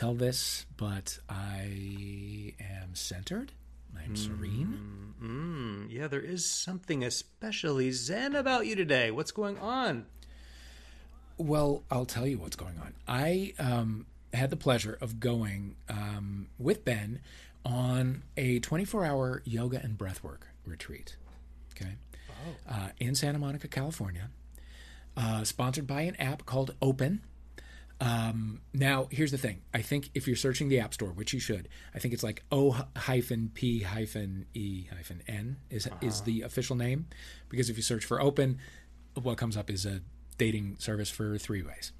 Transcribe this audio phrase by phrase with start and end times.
[0.00, 3.52] tell this, but I am centered.
[3.94, 5.12] I'm serene.
[5.22, 9.10] Mm, yeah, there is something especially zen about you today.
[9.10, 10.06] What's going on?
[11.36, 12.94] Well, I'll tell you what's going on.
[13.06, 17.20] I um, had the pleasure of going um, with Ben
[17.66, 21.16] on a 24 hour yoga and breathwork retreat.
[21.76, 21.96] Okay.
[22.66, 24.30] Uh, in Santa Monica, California,
[25.14, 27.20] uh, sponsored by an app called Open.
[28.00, 29.60] Um, now, here's the thing.
[29.74, 32.42] I think if you're searching the App Store, which you should, I think it's like
[32.50, 37.06] O hyphen P hyphen E hyphen N is is the official name,
[37.50, 38.58] because if you search for Open,
[39.20, 40.00] what comes up is a
[40.38, 41.92] dating service for three ways,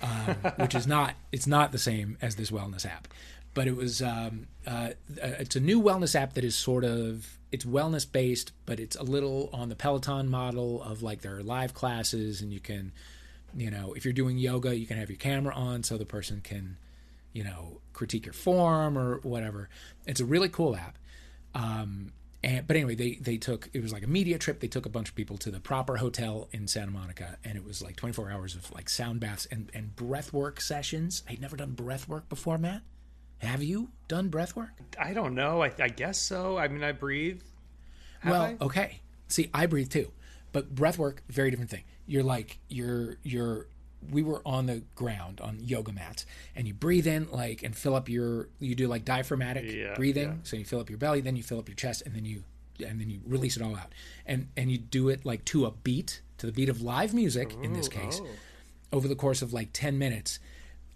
[0.00, 3.08] um, which is not it's not the same as this wellness app,
[3.52, 7.64] but it was um, uh, it's a new wellness app that is sort of it's
[7.64, 11.74] wellness based, but it's a little on the Peloton model of like there are live
[11.74, 12.92] classes and you can
[13.56, 16.40] you know if you're doing yoga you can have your camera on so the person
[16.42, 16.76] can
[17.32, 19.68] you know critique your form or whatever
[20.06, 20.98] it's a really cool app
[21.54, 24.86] um and but anyway they they took it was like a media trip they took
[24.86, 27.96] a bunch of people to the proper hotel in santa monica and it was like
[27.96, 32.08] 24 hours of like sound baths and and breath work sessions i'd never done breath
[32.08, 32.82] work before matt
[33.38, 35.62] have you done breath work I don't know.
[35.62, 36.58] I, I guess so.
[36.58, 37.42] I mean, I breathe.
[38.20, 38.56] Have well I?
[38.60, 40.12] okay see i breathe too
[40.52, 41.82] but breath work very different thing
[42.12, 43.66] you're like you're you're
[44.10, 47.94] we were on the ground on yoga mats and you breathe in like and fill
[47.94, 50.34] up your you do like diaphragmatic Yeah, breathing yeah.
[50.42, 52.42] so you fill up your belly then you fill up your chest and then you
[52.86, 53.92] and then you release it all out
[54.26, 57.56] and and you do it like to a beat to the beat of live music
[57.62, 58.26] in this case oh.
[58.92, 60.38] over the course of like 10 minutes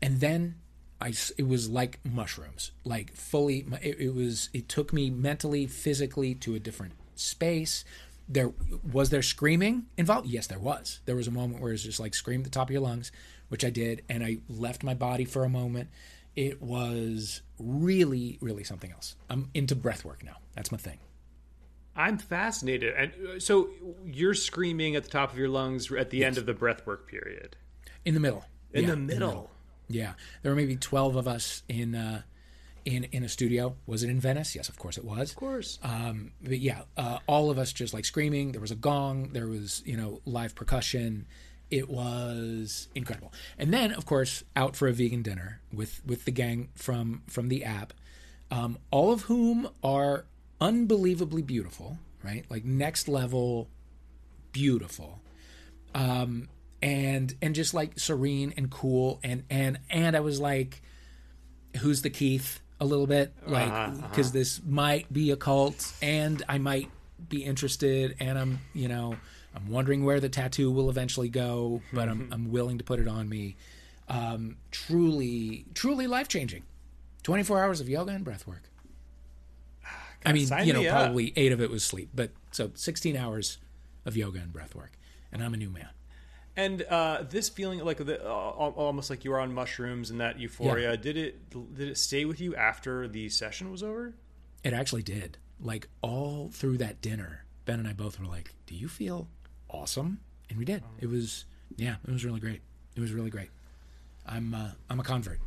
[0.02, 0.56] and then
[1.00, 6.34] I, it was like mushrooms like fully it, it was it took me mentally physically
[6.36, 7.84] to a different space
[8.28, 8.52] there
[8.92, 10.28] was there screaming involved?
[10.28, 11.00] Yes there was.
[11.06, 12.82] There was a moment where it was just like scream at the top of your
[12.82, 13.12] lungs
[13.48, 15.88] which i did and i left my body for a moment.
[16.34, 19.14] It was really really something else.
[19.30, 20.36] I'm into breath work now.
[20.54, 20.98] That's my thing.
[21.94, 22.92] I'm fascinated.
[22.94, 23.70] And uh, so
[24.04, 27.08] you're screaming at the top of your lungs at the end of the breath work
[27.08, 27.56] period.
[28.04, 28.44] in the middle.
[28.72, 29.50] In Yeah, the middle.
[29.88, 30.12] Yeah,
[30.42, 32.22] there were maybe twelve of us in uh,
[32.86, 33.76] in in a studio.
[33.86, 34.56] Was it in Venice?
[34.56, 35.30] Yes, of course it was.
[35.30, 35.78] Of course.
[35.82, 38.52] Um, but yeah, uh, all of us just like screaming.
[38.52, 39.30] There was a gong.
[39.32, 41.26] There was you know live percussion.
[41.70, 43.32] It was incredible.
[43.58, 47.48] And then of course out for a vegan dinner with with the gang from from
[47.48, 47.92] the app,
[48.50, 50.24] um, all of whom are
[50.60, 51.98] unbelievably beautiful.
[52.24, 53.68] Right, like next level
[54.50, 55.20] beautiful
[55.96, 56.48] um,
[56.82, 60.82] and and just like serene and cool and and and I was like,
[61.78, 66.58] who's the Keith a little bit like because this might be a cult and I
[66.58, 66.90] might
[67.28, 69.16] be interested and I'm you know
[69.54, 73.08] I'm wondering where the tattoo will eventually go but I'm I'm willing to put it
[73.08, 73.56] on me.
[74.08, 76.62] Um, truly truly life changing.
[77.24, 78.62] 24 hours of yoga and breath work.
[80.24, 83.16] I mean, sign you know, me probably eight of it was sleep, but so 16
[83.16, 83.58] hours
[84.04, 84.92] of yoga and breath work,
[85.32, 85.88] and I'm a new man.
[86.56, 90.38] And uh, this feeling like the, uh, almost like you were on mushrooms and that
[90.40, 94.14] euphoria, did it did it stay with you after the session was over?
[94.64, 95.36] It actually did.
[95.60, 99.28] Like all through that dinner, Ben and I both were like, "Do you feel
[99.68, 100.82] awesome?" And we did.
[100.98, 101.44] It was
[101.76, 102.62] yeah, it was really great.
[102.94, 103.50] It was really great.
[104.26, 105.40] I'm uh, I'm a convert.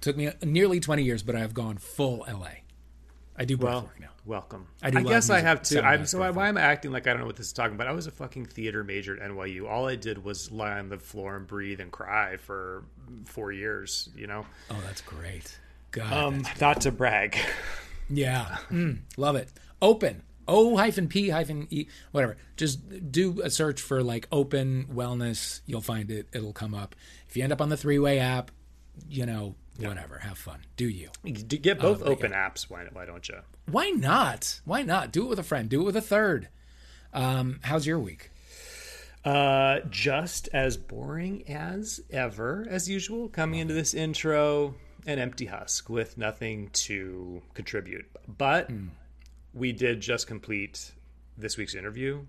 [0.00, 2.62] Took me nearly 20 years, but I've gone full LA.
[3.38, 4.08] I do breath Well, work now.
[4.24, 4.66] welcome.
[4.82, 5.74] I I, do love guess I have to.
[5.74, 7.52] Sound I'm so breath why am I acting like I don't know what this is
[7.52, 7.86] talking about?
[7.86, 9.68] I was a fucking theater major at NYU.
[9.68, 12.84] All I did was lie on the floor and breathe and cry for
[13.26, 14.08] four years.
[14.16, 15.56] You know, Oh, that's great.
[15.92, 17.38] God, um, that's- not to brag.
[18.10, 19.50] yeah, Mm, love it.
[19.80, 20.22] Open.
[20.50, 22.36] O hyphen P hyphen E, whatever.
[22.56, 25.60] Just do a search for like open wellness.
[25.66, 26.26] You'll find it.
[26.32, 26.96] It'll come up.
[27.28, 28.50] If you end up on the three way app,
[29.10, 30.18] you know, whatever.
[30.18, 30.60] Have fun.
[30.76, 31.08] Do you?
[31.24, 32.68] Get both but open apps.
[32.68, 32.86] Why?
[32.92, 33.36] Why don't you?
[33.70, 34.60] Why not?
[34.64, 35.12] Why not?
[35.12, 35.68] Do it with a friend.
[35.68, 36.48] Do it with a third.
[37.12, 38.30] Um, how's your week?
[39.24, 43.28] Uh, just as boring as ever, as usual.
[43.28, 44.74] Coming into this intro,
[45.06, 48.06] an empty husk with nothing to contribute.
[48.26, 48.88] But Hmm.
[49.52, 50.92] we did just complete
[51.36, 52.26] this week's interview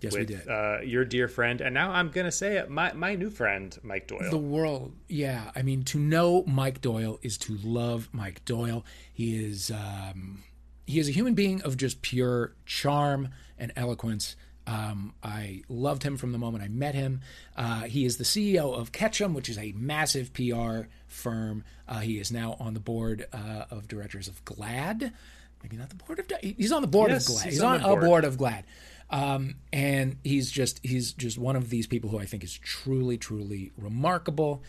[0.00, 0.48] Yes, we did.
[0.48, 4.06] Uh, your dear friend, and now I'm gonna say it, my my new friend, Mike
[4.06, 4.30] Doyle.
[4.30, 9.36] the world yeah i mean to know mike doyle is to love mike doyle he
[9.44, 10.42] is um
[10.86, 13.28] he is a human being of just pure charm
[13.58, 14.36] and eloquence
[14.66, 17.22] um, I loved him from the moment I met him.
[17.56, 21.64] Uh, he is the CEO of Ketchum, which is a massive PR firm.
[21.88, 25.10] Uh, he is now on the board uh, of directors of GLAAD.
[25.62, 26.26] Maybe not the board of.
[26.42, 27.44] He's on the board Yes, of GLAAD.
[27.44, 28.04] he's He's, on on, the a board.
[28.04, 28.64] board of GLAAD,
[29.10, 33.16] um, and he's just he's just one of these people who I think is truly
[33.16, 34.62] truly remarkable.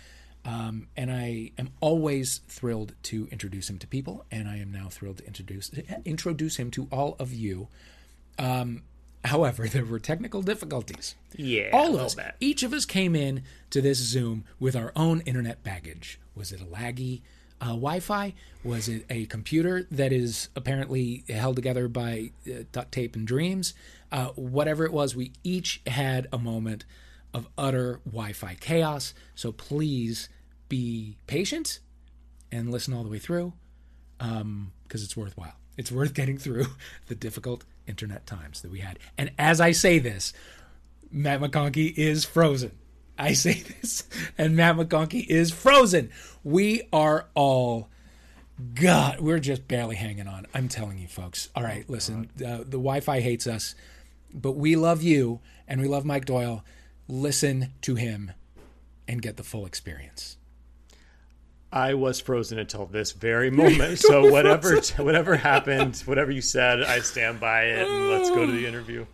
[0.46, 4.88] Um, and I am always thrilled to introduce him to people, and I am now
[4.90, 5.72] thrilled to introduce
[6.06, 7.68] introduce him to all of you.
[8.38, 8.84] Um,
[9.26, 11.16] however, there were technical difficulties.
[11.36, 12.36] Yeah, all of us, bit.
[12.40, 16.20] each of us came in to this Zoom with our own internet baggage.
[16.34, 17.22] Was it a laggy
[17.62, 18.34] uh, Wi-Fi?
[18.64, 23.74] Was it a computer that is apparently held together by uh, duct tape and dreams?
[24.12, 26.86] Uh, whatever it was, we each had a moment
[27.34, 29.14] of utter Wi-Fi chaos.
[29.36, 30.30] So please
[30.68, 31.80] be patient
[32.52, 33.54] and listen all the way through
[34.18, 35.54] because it's worthwhile.
[35.78, 36.66] It's worth getting through
[37.08, 39.00] the difficult internet times that we had.
[39.18, 40.34] And as I say this,
[41.12, 42.72] Matt McConkey is frozen.
[43.20, 44.04] I say this,
[44.38, 46.10] and Matt McConkey is frozen.
[46.44, 47.90] We are all,
[48.74, 50.48] God, we're just barely hanging on.
[50.54, 51.50] I'm telling you, folks.
[51.56, 53.76] All right, listen, uh, the Wi Fi hates us,
[54.34, 56.64] but we love you and we love Mike Doyle.
[57.08, 58.32] Listen to him
[59.08, 60.38] and get the full experience.
[61.72, 64.00] I was frozen until this very moment.
[64.00, 67.88] So whatever whatever happened, whatever you said, I stand by it.
[67.88, 69.06] And let's go to the interview.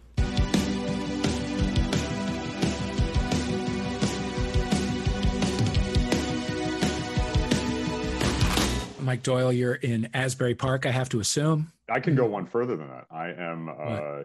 [9.06, 11.72] Mike Doyle, you're in Asbury Park, I have to assume.
[11.90, 13.06] I can go one further than that.
[13.12, 14.24] I am uh,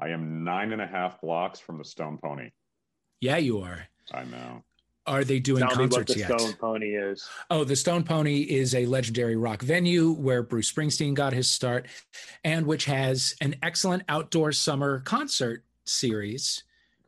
[0.00, 2.50] I am nine and a half blocks from the Stone Pony.
[3.20, 3.86] Yeah, you are.
[4.12, 4.64] I know.
[5.06, 6.40] Are they doing Tell me what concerts the yet?
[6.40, 7.28] Stone Pony is.
[7.50, 11.86] Oh, the Stone Pony is a legendary rock venue where Bruce Springsteen got his start
[12.44, 16.62] and which has an excellent outdoor summer concert series.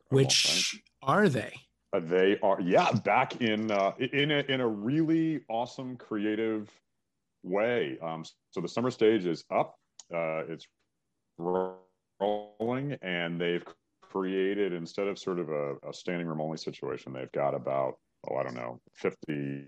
[0.09, 1.53] Which are they?
[1.93, 6.69] Uh, they are yeah back in uh, in a, in a really awesome creative
[7.43, 7.97] way.
[8.01, 9.75] Um, so the summer stage is up.
[10.13, 10.65] Uh, it's
[11.37, 13.63] rolling, and they've
[14.01, 17.95] created instead of sort of a, a standing room only situation, they've got about
[18.29, 19.65] oh I don't know 50,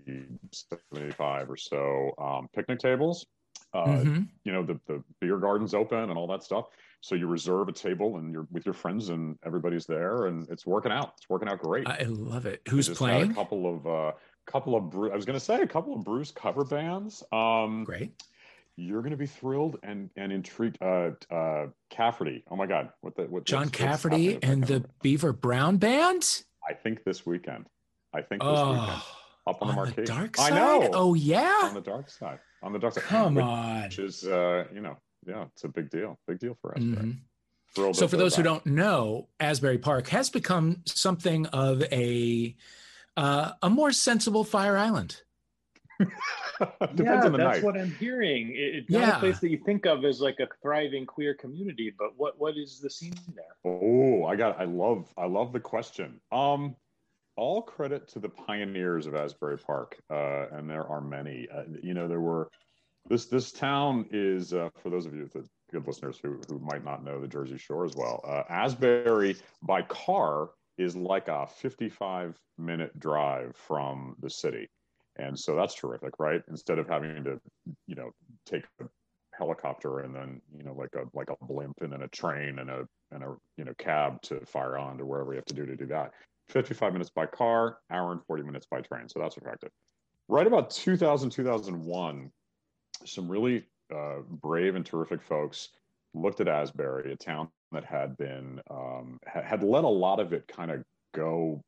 [0.52, 3.26] 75 or so um, picnic tables.
[3.74, 4.28] Uh, Mhm.
[4.44, 6.66] You know the the beer garden's open and all that stuff.
[7.02, 10.66] So you reserve a table and you're with your friends and everybody's there and it's
[10.66, 11.12] working out.
[11.18, 11.86] It's working out great.
[11.86, 12.62] I love it.
[12.68, 13.30] Who's playing?
[13.32, 14.12] A couple of uh,
[14.46, 17.22] couple of Bru- I was going to say a couple of Bruce cover bands.
[17.32, 18.12] Um, Great.
[18.76, 20.78] You're going to be thrilled and and intrigued.
[20.82, 22.44] Uh, uh, Cafferty.
[22.50, 23.44] Oh my God, what the what?
[23.44, 24.84] John Cafferty and the?
[25.02, 26.42] Beaver Brown Band?
[26.68, 27.66] I think this weekend.
[28.14, 29.06] I think this weekend Oh,
[29.46, 30.04] up on, on the the marquee.
[30.04, 30.90] dark I know.
[30.92, 31.60] Oh, yeah.
[31.64, 32.38] on the dark side.
[32.62, 33.04] On the dark side.
[33.04, 33.82] Come which, on.
[33.84, 34.96] Which is uh, you know
[35.26, 36.18] yeah, it's a big deal.
[36.28, 36.82] Big deal for us.
[36.82, 37.16] Mhm.
[37.74, 42.54] Thrilled So, for those who don't know, Asbury Park has become something of a
[43.16, 45.22] uh, a more sensible Fire Island.
[46.00, 47.62] Depends yeah, on the that's night.
[47.64, 48.50] what I'm hearing.
[48.50, 49.16] It- It's not Yeah.
[49.16, 52.56] a place that you think of as like a thriving queer community, but what what
[52.56, 53.44] is the scene there?
[53.64, 56.20] Oh, I got I love I love the question.
[56.32, 56.76] Um
[57.36, 61.46] all credit to the pioneers of Asbury Park, uh, and there are many.
[61.54, 62.50] Uh, you know, there were
[63.10, 66.82] this this town is uh, for those of you the good listeners who who might
[66.84, 68.22] not know the Jersey Shore as well.
[68.26, 74.68] Uh, Asbury by car is like a 55 minute drive from the city,
[75.16, 76.42] and so that's terrific, right?
[76.48, 77.40] Instead of having to,
[77.86, 78.10] you know,
[78.44, 78.84] take a
[79.36, 82.70] helicopter and then you know like a like a blimp and then a train and
[82.70, 85.66] a and a you know cab to fire on to wherever you have to do
[85.66, 86.12] to do that.
[86.48, 89.08] 55 minutes by car hour and 40 minutes by train.
[89.08, 89.70] So that's effective.
[90.28, 92.30] Right about 2000 2001
[93.04, 93.64] some really
[93.94, 95.68] uh, brave and terrific folks
[96.14, 100.46] looked at asbury a town that had been um, had let a lot of it
[100.48, 100.82] kind of
[101.14, 101.62] go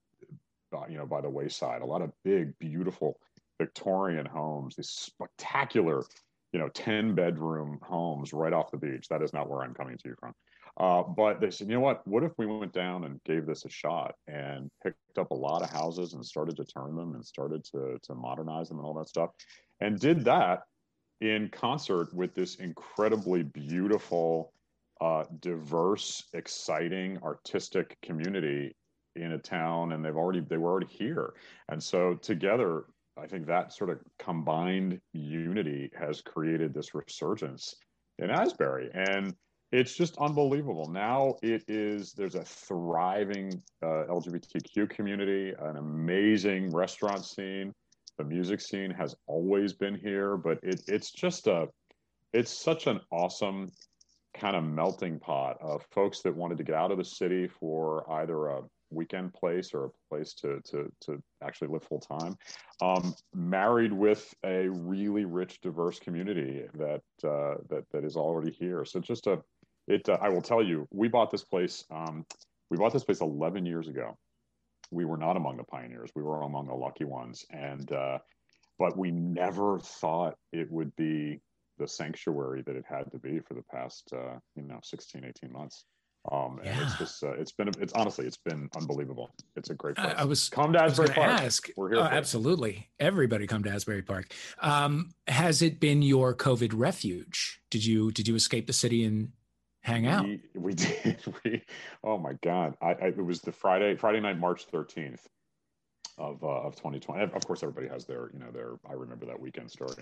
[0.74, 1.82] uh, you know by the wayside.
[1.82, 3.18] A lot of big beautiful
[3.60, 6.04] victorian homes these spectacular
[6.52, 9.08] you know 10 bedroom homes right off the beach.
[9.08, 10.32] That is not where i'm coming to you from.
[10.78, 12.06] Uh, but they said you know what?
[12.06, 15.62] What if we went down and gave this a shot and picked up a lot
[15.62, 18.94] of houses and started to turn them and started to, to modernize them and all
[18.94, 19.30] that stuff?
[19.80, 20.60] And did that
[21.20, 24.52] in concert with this incredibly beautiful
[25.00, 28.74] uh, diverse exciting artistic community
[29.16, 31.34] in a town and they've already they were already here
[31.70, 32.84] and so together
[33.18, 37.74] I think that sort of combined unity has created this resurgence
[38.18, 38.90] in Asbury.
[38.94, 39.34] And
[39.72, 40.88] it's just unbelievable.
[40.90, 47.72] Now it is, there's a thriving uh, LGBTQ community, an amazing restaurant scene.
[48.16, 51.66] The music scene has always been here, but it, it's just a,
[52.32, 53.70] it's such an awesome
[54.38, 58.10] kind of melting pot of folks that wanted to get out of the city for
[58.12, 62.36] either a weekend place or a place to to to actually live full time
[62.80, 68.84] um, married with a really rich diverse community that uh, that that is already here.
[68.84, 69.42] So just a
[69.86, 72.24] it uh, i will tell you we bought this place um,
[72.70, 74.16] we bought this place 11 years ago.
[74.90, 76.10] We were not among the pioneers.
[76.14, 78.18] We were among the lucky ones, and uh,
[78.78, 81.40] but we never thought it would be
[81.78, 85.52] the sanctuary that it had to be for the past uh, you know 16 18
[85.52, 85.84] months
[86.32, 86.82] um and Yeah.
[86.82, 90.22] it's just uh, it's been it's honestly it's been unbelievable it's a great place I,
[90.22, 91.68] I was come to asbury park ask.
[91.76, 92.16] we're here Oh, for it.
[92.16, 92.88] absolutely.
[92.98, 94.34] Everybody come to Asbury Park.
[94.60, 97.60] Um, has it been your COVID refuge?
[97.70, 99.30] Did you did you escape the city and
[99.82, 100.24] hang out?
[100.24, 101.18] We, we did.
[101.44, 101.62] We,
[102.02, 102.74] oh my God.
[102.82, 105.20] I, I, it was the Friday, Friday night, March 13th
[106.18, 107.22] of, uh, of 2020.
[107.32, 109.94] Of course, everybody has their, you know, their, I remember that weekend story,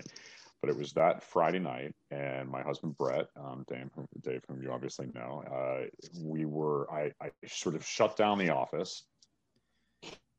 [0.61, 4.61] but it was that Friday night and my husband, Brett, um, Dave, whom- Dave, whom
[4.61, 5.87] you obviously know, uh,
[6.21, 9.03] we were, I, I sort of shut down the office.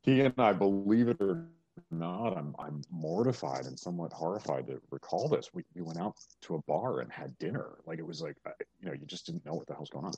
[0.03, 1.47] He and I, believe it or
[1.91, 5.51] not, I'm, I'm mortified and somewhat horrified to recall this.
[5.55, 7.79] We, we went out to a bar and had dinner.
[7.87, 8.37] Like it was like,
[8.81, 10.13] you know, you just didn't know what the hell's going on.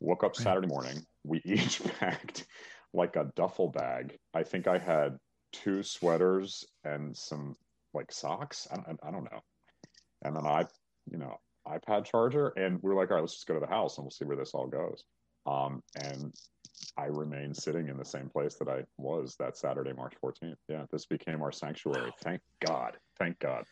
[0.00, 1.04] Woke up Saturday morning.
[1.24, 2.46] We each packed
[2.92, 4.16] like a duffel bag.
[4.34, 5.18] I think I had
[5.52, 7.56] two sweaters and some
[7.96, 8.68] like socks.
[8.70, 9.40] I, I, I don't know.
[10.22, 10.64] And then I,
[11.10, 11.36] you know,
[11.66, 14.04] iPad charger, and we are like, all right, let's just go to the house and
[14.04, 15.04] we'll see where this all goes.
[15.46, 16.32] Um, and
[16.96, 20.56] I remained sitting in the same place that I was that Saturday, March 14th.
[20.68, 22.12] Yeah, this became our sanctuary.
[22.22, 22.96] Thank God.
[23.18, 23.64] Thank God.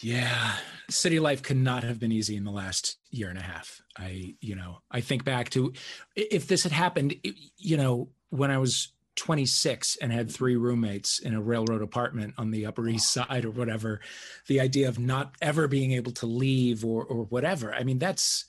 [0.00, 0.56] Yeah,
[0.88, 3.82] city life could not have been easy in the last year and a half.
[3.96, 5.74] I, you know, I think back to
[6.16, 7.16] if this had happened,
[7.58, 12.50] you know, when I was 26 and had three roommates in a railroad apartment on
[12.50, 14.00] the Upper East Side or whatever,
[14.48, 17.74] the idea of not ever being able to leave or or whatever.
[17.74, 18.46] I mean, that's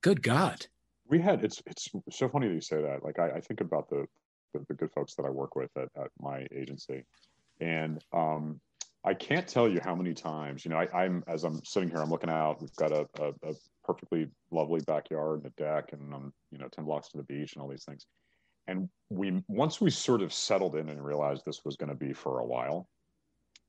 [0.00, 0.66] good God.
[1.08, 3.88] we had it's it's so funny that you say that like i, I think about
[3.88, 4.06] the,
[4.52, 7.04] the the good folks that i work with at, at my agency
[7.60, 8.60] and um
[9.04, 11.98] i can't tell you how many times you know I, i'm as i'm sitting here
[11.98, 13.54] i'm looking out we've got a, a, a
[13.84, 17.54] perfectly lovely backyard and a deck and i'm you know 10 blocks to the beach
[17.54, 18.04] and all these things
[18.68, 22.12] and we once we sort of settled in and realized this was going to be
[22.12, 22.88] for a while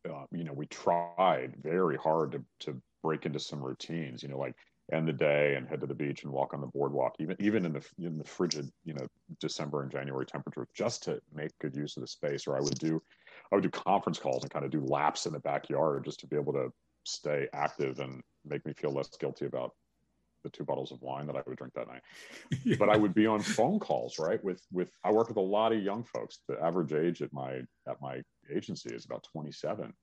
[0.09, 4.37] uh, you know we tried very hard to to break into some routines you know
[4.37, 4.55] like
[4.91, 7.65] end the day and head to the beach and walk on the boardwalk, even even
[7.65, 9.07] in the in the frigid, you know,
[9.39, 12.47] December and January temperatures, just to make good use of the space.
[12.47, 13.01] Or I would do,
[13.51, 16.27] I would do conference calls and kind of do laps in the backyard just to
[16.27, 16.71] be able to
[17.05, 19.73] stay active and make me feel less guilty about
[20.43, 22.01] the two bottles of wine that I would drink that night.
[22.79, 24.43] But I would be on phone calls, right?
[24.43, 26.39] With with I work with a lot of young folks.
[26.47, 28.21] The average age at my at my
[28.53, 29.93] agency is about 27,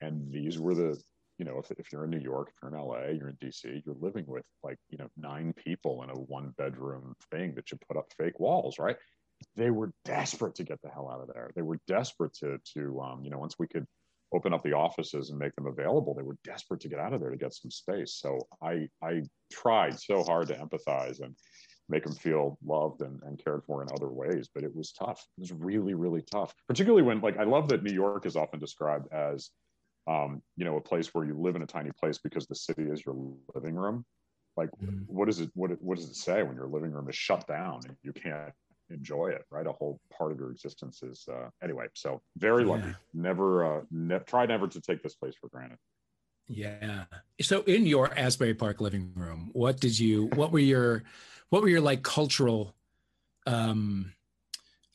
[0.00, 1.00] and these were the
[1.40, 3.82] you know, if, if you're in New York, if you're in LA, you're in DC,
[3.86, 7.78] you're living with like, you know, nine people in a one bedroom thing that you
[7.88, 8.96] put up fake walls, right?
[9.56, 11.50] They were desperate to get the hell out of there.
[11.56, 13.86] They were desperate to, to, um, you know, once we could
[14.32, 17.20] open up the offices and make them available, they were desperate to get out of
[17.20, 18.14] there to get some space.
[18.14, 19.22] So I, I
[19.52, 21.34] tried so hard to empathize and
[21.88, 25.26] make them feel loved and, and cared for in other ways, but it was tough.
[25.36, 28.60] It was really, really tough, particularly when like, I love that New York is often
[28.60, 29.50] described as,
[30.06, 32.84] um, you know, a place where you live in a tiny place because the city
[32.84, 33.16] is your
[33.54, 34.04] living room.
[34.56, 35.04] Like, Mhm.
[35.06, 35.50] what is it?
[35.54, 38.52] What what does it say when your living room is shut down and you can't
[38.90, 39.44] enjoy it?
[39.50, 41.86] Right, a whole part of your existence is uh, anyway.
[41.94, 42.88] So very lucky.
[42.88, 42.94] Yeah.
[43.14, 45.78] Never uh, ne- try never to take this place for granted.
[46.48, 47.04] Yeah.
[47.40, 51.04] So in your Asbury Park living room, what did you what were your
[51.50, 52.74] what were your like cultural
[53.46, 54.12] um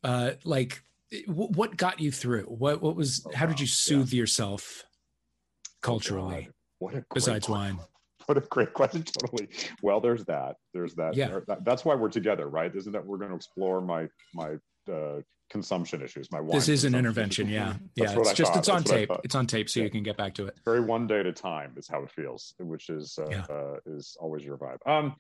[0.04, 0.84] uh like
[1.28, 2.44] w- what got you through?
[2.44, 3.62] What what was Oh, how did wow.
[3.62, 3.74] you Yeah.
[3.74, 6.54] soothe yourself Oh, culturally God.
[6.80, 7.80] What a besides wine?
[8.26, 9.04] What a great question.
[9.20, 9.50] Totally.
[9.82, 10.56] Well, there's that.
[10.74, 11.16] There's that.
[11.16, 11.28] Yeah.
[11.28, 12.74] there- that- that's why we're together, right?
[12.76, 14.56] Isn't that we're going to explore my my
[14.92, 16.52] uh, consumption issues, my wine.
[16.58, 17.76] This is an intervention, yeah.
[17.96, 18.06] Yeah.
[18.18, 18.60] It's I just thought.
[18.60, 19.12] it's on That's tape.
[19.24, 19.86] It's on tape so Yeah.
[19.86, 20.56] you can get back to it.
[20.66, 23.46] very one day at a time is how it feels, which is uh, Yeah.
[23.50, 24.78] uh, is always your vibe.
[24.88, 25.16] Um,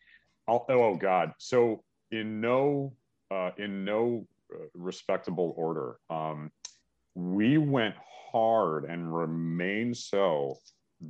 [0.47, 1.33] I'll, oh, oh God.
[1.38, 2.93] So in no
[3.31, 6.51] uh, in no uh, respectable order, um,
[7.15, 7.95] we went
[8.31, 10.57] hard and remain so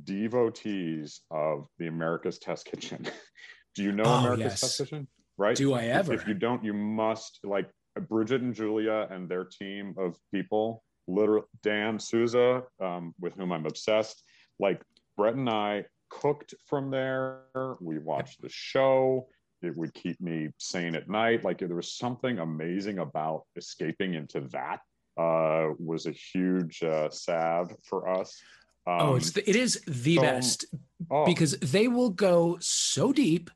[0.04, 3.06] devotees of the America's Test Kitchen.
[3.74, 4.60] Do you know Oh, America's yes.
[4.60, 5.08] Test Kitchen?
[5.38, 5.56] Right.
[5.56, 6.14] Do I ever?
[6.14, 7.68] If you don't, you must like
[8.08, 10.82] Bridget and Julia and their team of people.
[11.08, 14.22] Literally, Dan Souza, um, with whom I'm obsessed.
[14.58, 14.82] Like
[15.16, 17.42] Brett and I cooked from there.
[17.80, 19.28] We watched the show.
[19.62, 21.44] It would keep me sane at night.
[21.44, 24.80] Like there was something amazing about escaping into that.
[25.18, 28.38] Uh, was a huge uh, salve for us.
[28.86, 30.64] Um, oh, it's the, it is the so- best
[31.10, 33.50] oh, because they will go so deep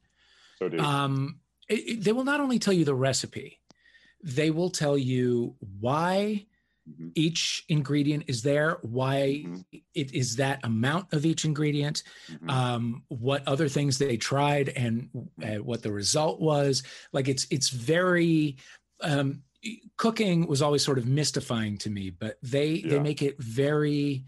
[0.58, 0.80] so deep.
[0.82, 3.60] um, it, it- they will not only tell you the recipe,
[4.22, 6.46] they will tell you why
[6.88, 7.12] Mhm.
[7.14, 9.64] each ingredient is there, why Mhm.
[9.94, 12.50] it is that amount of each ingredient, Mhm.
[12.50, 15.10] um, what other things they tried, and
[15.44, 16.82] uh, what the result was.
[17.12, 18.56] Like it's it's very.
[19.02, 19.42] Um,
[19.98, 24.24] cooking was always sort of mystifying to me, but they they make it very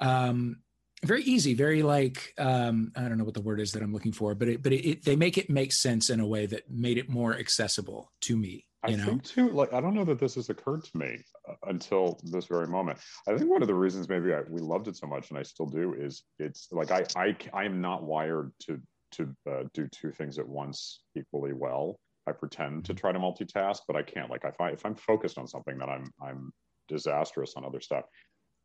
[0.00, 0.60] um
[1.04, 4.12] very easy, very like um I don't know what the word is that I'm looking
[4.12, 6.70] for, but it but it, it they make it make sense in a way that
[6.70, 9.04] made it more accessible to me, I know.
[9.04, 12.46] think too, like I don't know that this has occurred to me uh, until this
[12.46, 12.98] very moment.
[13.28, 15.42] I think one of the reasons maybe I, we loved it so much, and I
[15.42, 18.80] still do, is it's like I I I am not wired to
[19.12, 21.98] to uh, do two things at once equally well.
[22.26, 24.30] I pretend to try to multitask, but I can't.
[24.30, 26.52] Like if I if I'm focused on something, then I'm I'm
[26.88, 28.04] disastrous on other stuff.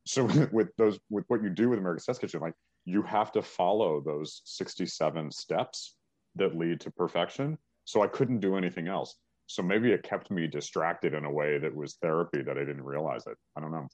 [0.06, 2.54] So with those with what you do with America's Test Kitchen, like
[2.86, 5.96] you have to follow those 67 steps
[6.36, 7.58] that lead to perfection.
[7.86, 9.16] So I couldn't do anything else.
[9.48, 12.84] So maybe it kept me distracted in a way that was therapy that I didn't
[12.84, 13.38] realize it.
[13.56, 13.88] I don't know.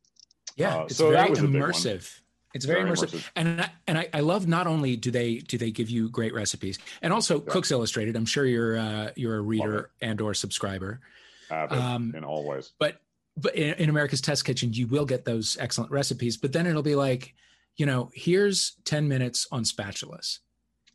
[0.55, 1.71] Yeah, Uh, it's so that very was a big one.
[1.71, 2.19] immersive.
[2.53, 3.11] It's very, Very immersive.
[3.15, 3.29] immersive.
[3.37, 6.33] And I, and I, I love not only do they do they give you great
[6.33, 7.51] recipes and also Yeah.
[7.53, 8.15] Cooks Illustrated.
[8.17, 10.99] I'm sure you're uh, you're a reader and or subscriber.
[11.49, 12.71] Avid Um, in all ways.
[12.79, 12.99] but
[13.37, 16.37] but in, in America's Test Kitchen, you will get those excellent recipes.
[16.37, 17.33] But then it'll be like,
[17.77, 20.39] you know, here's ten minutes on spatulas,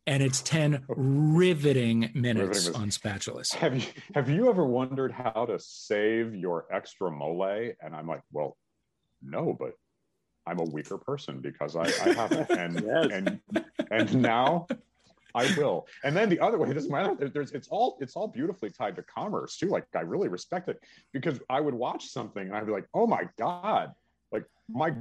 [0.06, 3.54] and it's ten riveting minutes Riveting on spatulas.
[3.54, 7.72] Have you have you ever wondered how to save your extra mole?
[7.80, 8.56] And I'm like, well,
[9.22, 9.72] no, but
[10.46, 12.50] I'm a weaker person because I, I haven't.
[12.56, 13.10] And Yes.
[13.12, 13.40] and
[13.90, 14.66] and now
[15.36, 15.86] I will.
[16.02, 18.70] And then the other way, this is my other, there's it's all it's all beautifully
[18.70, 19.68] tied to commerce too.
[19.68, 20.80] Like I really respect it
[21.12, 23.92] because I would watch something and I'd be like, oh my God,
[24.32, 24.92] like my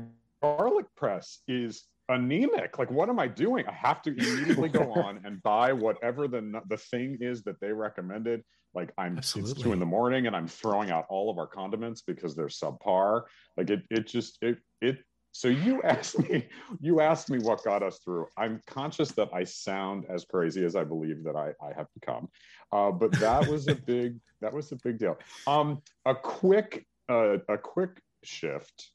[0.41, 2.77] garlic press is anemic.
[2.77, 3.65] Like what am I doing?
[3.67, 7.71] I have to immediately go on and buy whatever the the thing is that they
[7.71, 8.43] recommended.
[8.73, 12.01] Like I'm it's two in the morning and I'm throwing out all of our condiments
[12.01, 13.23] because they're subpar.
[13.55, 14.97] Like it it just it it
[15.35, 16.47] so you asked me
[16.79, 20.75] you asked me what got us through i'm conscious that i sound as crazy as
[20.77, 22.29] i believe that i, I have become
[22.71, 27.37] uh, but that was a big that was a big deal um, a quick uh,
[27.49, 28.91] a quick shift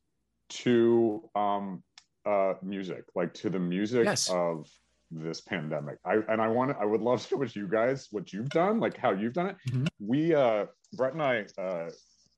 [0.49, 1.83] to um,
[2.27, 4.29] uh, music like to the music Yes.
[4.31, 4.67] of
[5.11, 8.33] this pandemic i and i want i would love to know what you guys what
[8.33, 9.87] you've done like how you've done it Mhm.
[9.99, 11.91] we uh brett and i uh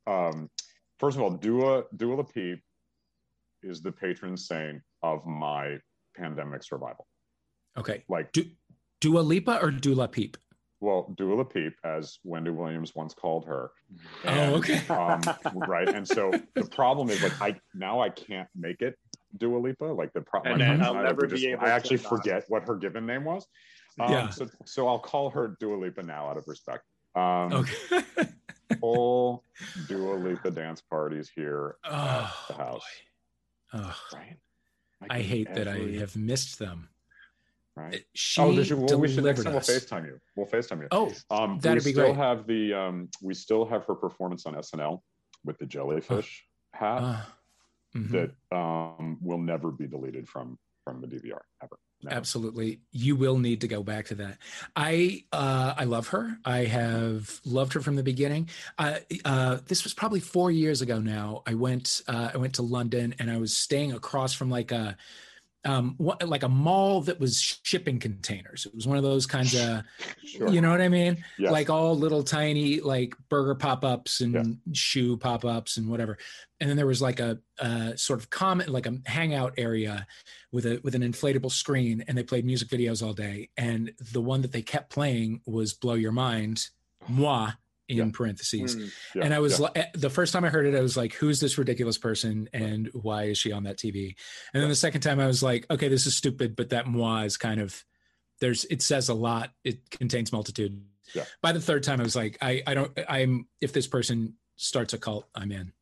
[0.06, 0.48] um
[0.98, 2.56] first of all dua dua Lipa
[3.62, 5.79] is the patron saint of my
[6.16, 7.07] pandemic survival.
[7.79, 8.44] Okay, Like, do
[9.01, 10.37] Dua Lipa or Dula Peep?
[10.81, 13.70] well, Dua Peep, as Wendy Williams once called her.
[14.25, 14.83] Oh, okay.
[14.88, 15.22] um,
[15.55, 15.88] right.
[15.88, 18.98] And so the problem is, like, I now I can't make it
[19.38, 19.85] Dua Lipa.
[19.85, 22.09] Like the problem, And then I'll never be able I to actually not.
[22.09, 23.46] forget what her given name was.
[24.01, 24.31] Um, Yeah.
[24.31, 26.83] So, so I'll call her Dua Lipa now, out of respect.
[27.14, 28.05] Um, Okay.
[28.81, 29.44] Full
[29.87, 32.72] Dua Lipa dance parties here oh, at the house.
[32.75, 33.12] boy.
[33.72, 34.37] Oh, Right.
[35.11, 36.88] I Like, hate that I have missed them.
[37.74, 38.04] Right.
[38.14, 39.70] She oh, did you, well, we should next delivered time we'll us.
[39.70, 40.20] FaceTime you.
[40.37, 40.88] We'll FaceTime you.
[40.90, 42.16] Oh, Um, That'd we be still great.
[42.16, 45.00] have the um, we still have her performance on SNL
[45.44, 47.20] with the jellyfish hat uh,
[47.96, 48.11] mhm.
[48.11, 51.78] that um, will never be deleted from from the DVR ever.
[52.08, 52.80] Absolutely.
[52.90, 54.38] You will need to go back to that.
[54.74, 56.36] I uh I love her.
[56.44, 58.48] I have loved her from the beginning.
[58.78, 61.42] Uh, uh this was probably 4 years ago now.
[61.46, 64.96] I went uh I went to London and I was staying across from like a
[65.64, 68.66] um what, like a mall that was shipping containers.
[68.66, 69.85] It was one of those kinds of
[70.25, 70.48] Sure.
[70.48, 71.25] you know what I mean?
[71.38, 71.53] Yes.
[71.53, 74.42] Like all little tiny like burger pop-ups and Yeah.
[74.72, 76.18] shoe pop-ups and whatever.
[76.61, 80.07] And then there was like a, uh sort of comment like a hangout area
[80.51, 84.20] with a with an inflatable screen and they played music videos all day and the
[84.20, 86.68] one that they kept playing was Blow Your Mind,
[87.11, 87.55] Mwah
[87.98, 88.12] in Yeah.
[88.12, 88.76] parentheses.
[88.76, 88.90] Mm.
[89.14, 89.68] Yeah, and I was yeah.
[89.76, 92.88] li- the first time I heard it, I was like, "Who's this ridiculous person, and
[92.92, 94.16] why is she on that TV?"
[94.52, 97.22] And then the second time, I was like, "Okay, this is stupid," but that moi
[97.22, 97.85] is kind of
[98.40, 99.50] there's it says a lot.
[99.64, 100.83] It contains multitude.
[101.14, 101.24] Yeah.
[101.42, 104.92] By the third time, I was like, "I I don't I'm if this person starts
[104.94, 105.72] a cult, I'm in."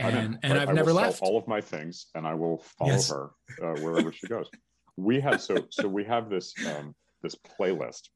[0.00, 0.18] I know.
[0.18, 1.22] And and I- I've I never left.
[1.22, 3.10] all of my things, and I will follow Yes.
[3.10, 3.30] her
[3.62, 4.48] uh, wherever she goes.
[4.96, 8.08] We have so so we have this um, this playlist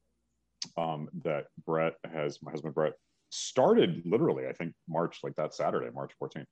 [0.77, 2.93] um, that Brett has my husband Brett
[3.29, 6.45] started literally I think March like that Saturday March 14th,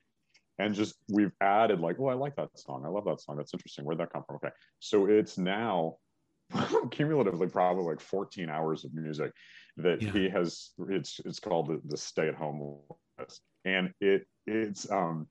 [0.59, 2.83] and just we've added like oh I like that song.
[2.85, 3.37] I love that song.
[3.37, 3.85] That's interesting.
[3.85, 4.37] Where'd that come from?
[4.37, 4.53] Okay.
[4.79, 5.97] So it's now
[6.91, 9.31] cumulatively probably like 14 hours of music
[9.77, 10.11] that Yeah.
[10.11, 12.79] he has it's it's called the, the stay at home
[13.19, 13.41] list.
[13.65, 15.27] And it it's um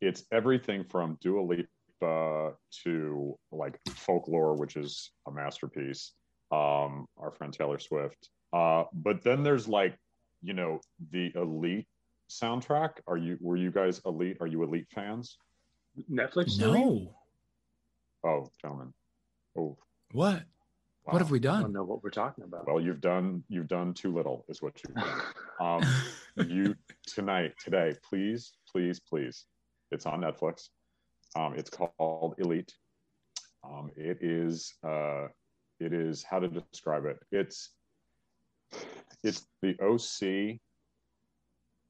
[0.00, 2.52] it's everything from Dua Lipa
[2.84, 6.12] to like folklore which is a masterpiece
[6.52, 8.28] um our friend Taylor Swift.
[8.52, 9.96] Uh but then there's like
[10.42, 11.86] you know the elite
[12.28, 15.36] soundtrack are you were you guys elite are you elite fans
[16.10, 16.50] Netflix.
[16.50, 16.74] series?
[16.74, 17.14] No,
[18.24, 18.92] oh gentlemen
[19.58, 19.76] oh
[20.12, 20.42] what?
[21.04, 21.58] What have we done?
[21.58, 22.66] I don't know what we're talking about.
[22.66, 25.20] Well, you've done you've done too little, is what you've done.
[25.60, 25.82] Um,
[26.48, 26.74] you
[27.06, 29.44] tonight, today, please, please, please.
[29.90, 30.70] It's on Netflix.
[31.36, 32.72] Um, it's called Elite.
[33.62, 35.26] Um, it is uh,
[35.78, 37.18] it is how to describe it.
[37.30, 37.72] It's
[39.22, 40.60] it's the OC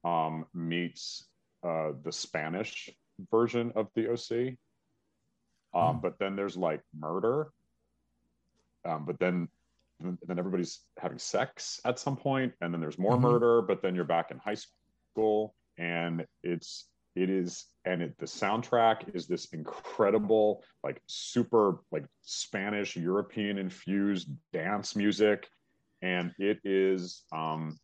[0.03, 1.27] um, meets
[1.63, 2.89] uh, the Spanish
[3.31, 4.57] version of the OC.
[5.73, 6.01] Um, Hmm.
[6.01, 7.51] But then there's like murder.
[8.83, 9.47] Um, but then
[9.99, 13.21] then everybody's having sex at some point, and then there's more Mhm.
[13.21, 13.61] murder.
[13.61, 14.57] But then you're back in high
[15.13, 22.05] school, and it's it is and it the soundtrack is this incredible like super like
[22.21, 25.49] spanish european infused dance music
[26.01, 27.79] and it is um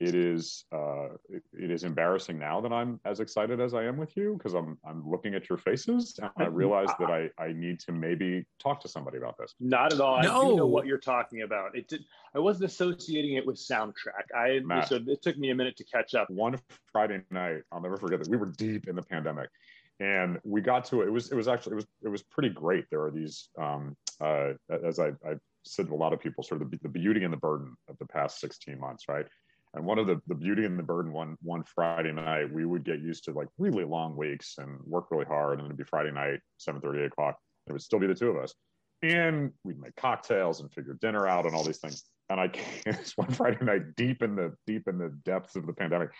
[0.00, 3.96] it is uh it, it is embarrassing now that i'm as excited as i am
[3.96, 7.52] with you because i'm i'm looking at your faces and i realize that i i
[7.52, 10.16] need to maybe talk to somebody about this Not at all.
[10.16, 11.76] I do know what you're talking about.
[11.76, 12.04] It did.
[12.34, 14.34] I wasn't associating it with soundtrack.
[14.34, 14.88] I Matt.
[14.88, 16.30] so it took me a minute to catch up.
[16.30, 16.58] one
[16.92, 19.50] Friday night, I'll never forget that we were deep in the pandemic,
[19.98, 21.08] and we got to it.
[21.08, 22.86] It was it was actually it was it was pretty great.
[22.90, 24.52] There are these, um, uh,
[24.84, 27.32] as I, I said to a lot of people, sort of the, the beauty and
[27.32, 29.26] the burden of the past sixteen months, right?
[29.74, 32.84] And one of the the beauty and the burden one one Friday night, we would
[32.84, 36.10] get used to like really long weeks and work really hard, and it'd be Friday
[36.10, 37.36] night, seven thirty, eight o'clock.
[37.68, 38.54] It would still be the two of us,
[39.02, 42.04] and we'd make cocktails and figure dinner out and all these things.
[42.28, 42.50] And I
[42.84, 46.10] this one Friday night, deep in the deep in the depths of the pandemic,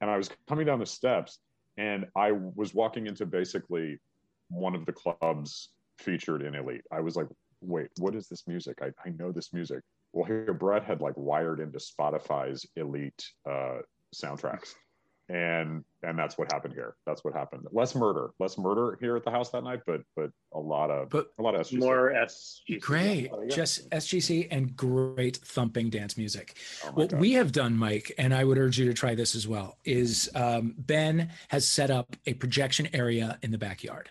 [0.00, 1.38] and I was coming down the steps,
[1.76, 3.98] and I was walking into basically
[4.48, 6.82] one of the clubs featured in Elite.
[6.92, 7.28] I was like,
[7.62, 8.78] "Wait, what is this music?
[8.82, 13.78] I, I know this music." Well, here Brett had like wired into Spotify's Elite uh,
[14.14, 14.74] soundtracks,
[15.28, 16.96] and and that's what happened here.
[17.06, 17.62] That's what happened.
[17.72, 21.08] Less murder, less murder here at the house that night, but but a lot of
[21.08, 21.78] But a lot of SGC.
[21.78, 22.60] More S.
[22.80, 23.54] great, Oh, yeah.
[23.54, 26.56] just SGC and great thumping dance music.
[26.84, 27.20] Oh what God.
[27.20, 30.28] we have done, Mike, and I would urge you to try this as well, is
[30.34, 34.10] um, Ben has set up a projection area in the backyard.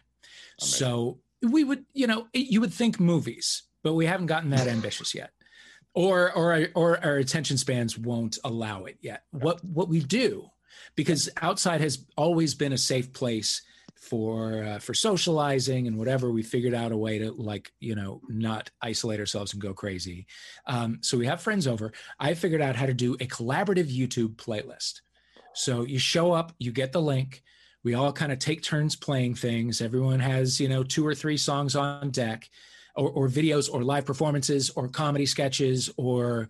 [0.59, 0.77] Amazing.
[0.79, 5.15] So we would, you know, you would think movies, but we haven't gotten that ambitious
[5.15, 5.31] yet.
[5.93, 9.23] Or, or, or our attention spans won't allow it yet.
[9.31, 10.49] What, what we do,
[10.95, 13.61] because outside has always been a safe place
[14.01, 18.19] for uh, for socializing and whatever we figured out a way to like you know
[18.27, 20.25] not isolate ourselves and go crazy
[20.65, 24.35] um, so we have friends over i figured out how to do a collaborative youtube
[24.37, 25.01] playlist
[25.53, 27.43] so you show up you get the link
[27.83, 29.81] we all kind of take turns playing things.
[29.81, 32.49] Everyone has you know two or three songs on deck
[32.95, 36.49] or, or videos or live performances or comedy sketches or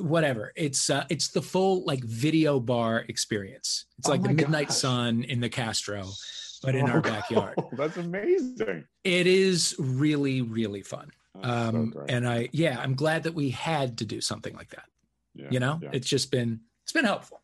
[0.00, 0.52] whatever.
[0.56, 3.86] It's uh, it's the full like video bar experience.
[3.98, 4.76] It's Oh like the midnight gosh.
[4.76, 6.04] sun in the castro
[6.62, 7.54] but in our backyard.
[7.72, 8.84] That's amazing.
[9.04, 11.10] it is really really fun.
[11.34, 14.70] That's so um and i yeah i'm glad that we had to do something like
[14.70, 14.84] that.
[15.34, 15.78] Yeah, you know?
[15.80, 17.42] yeah, it's just been it's been helpful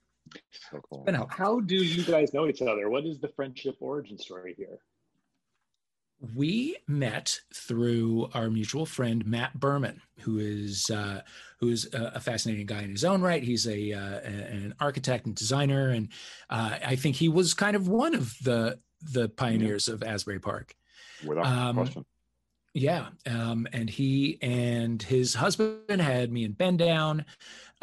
[0.71, 1.05] so cool.
[1.05, 2.89] been How do you guys know each other?
[2.91, 4.79] What is the friendship origin story here?
[6.35, 11.23] we met through our mutual friend Matt Berman, who is uh,
[11.61, 13.43] who is a, a fascinating guy in his own right.
[13.43, 16.09] He's a uh, an architect and designer, and
[16.51, 20.75] uh, I think he was kind of one of the the pioneers of Asbury Park.
[21.25, 22.05] Without um, question.
[22.73, 27.25] Yeah, um, and he and his husband had me and Ben down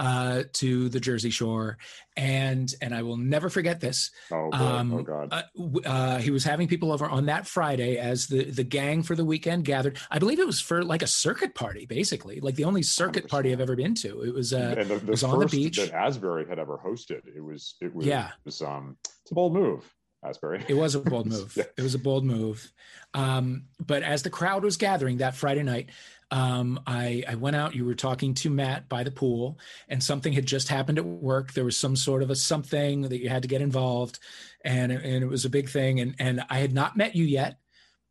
[0.02, 1.78] uh, to the Jersey Shore,
[2.18, 4.10] and and I will never forget this.
[4.32, 4.58] Oh, boy.
[4.58, 5.30] um, oh God.
[5.32, 5.44] Uh,
[5.86, 9.24] uh, he was having people over on that Friday as the the gang for the
[9.24, 10.00] weekend gathered.
[10.10, 13.52] I believe it was for like a circuit party, basically, like the only circuit party
[13.52, 14.24] I've ever been to.
[14.24, 15.78] It was uh, and the, the was first on the beach.
[15.78, 17.22] that Asbury had ever hosted.
[17.36, 18.28] It was it was Yeah.
[18.30, 19.94] it was um it's a bold move,
[20.26, 20.66] Asbury.
[20.68, 21.54] It was a bold move.
[21.56, 21.66] Yeah.
[21.78, 22.72] It was a bold move.
[23.14, 25.90] Um, but as the crowd was gathering that Friday night,
[26.32, 27.76] um, I, I went out.
[27.76, 31.54] You were talking to Matt by the pool, and something had just happened at work.
[31.54, 34.20] There was some sort of a something that you had to get involved,
[34.63, 36.00] and and it was a big thing.
[36.00, 37.60] And and I had not met you yet,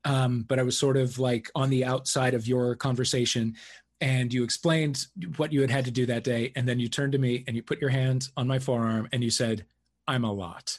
[0.04, 3.56] um, but I was sort of like on the outside of your conversation.
[4.02, 5.06] And you explained
[5.36, 7.56] what you had had to do that day, and then you turned to me and
[7.56, 9.64] you put your hand on my forearm and you said,
[10.06, 10.78] "I'm a lot."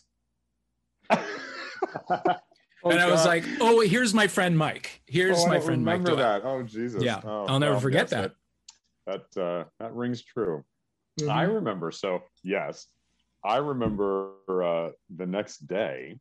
[2.84, 3.28] Oh, and I was God.
[3.28, 5.02] like, "Oh, here's my friend Mike.
[5.06, 6.44] Here's Oh, my don't friend Mike." remember that.
[6.44, 7.04] Oh Jesus.
[7.04, 8.32] Yeah, Oh, I'll never well, forget yes, that.
[9.06, 10.64] That that, uh, that rings true.
[11.20, 11.30] Mm-hmm.
[11.32, 11.92] I remember.
[11.92, 12.88] So yes,
[13.44, 16.18] I remember uh, the next day.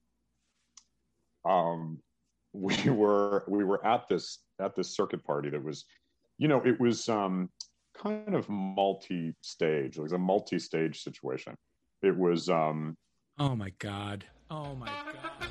[1.49, 1.99] Um,
[2.53, 5.85] we were we were at this at this circuit party that was,
[6.39, 7.49] you know, it was um
[7.97, 9.97] kind of multi-stage.
[9.99, 11.55] It was a multi-stage situation.
[12.03, 12.97] It was um
[13.39, 14.25] Oh my god.
[14.51, 15.50] Oh my god.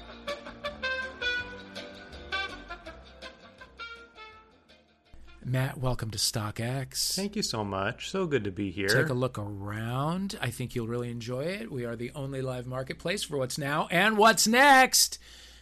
[5.50, 7.16] Matt, welcome to StockX.
[7.16, 8.12] Thank you so much.
[8.12, 8.88] So good to be here.
[8.88, 10.38] Take a look around.
[10.40, 11.72] I think you'll really enjoy it.
[11.72, 15.18] We are the only live marketplace for what's now and what's next.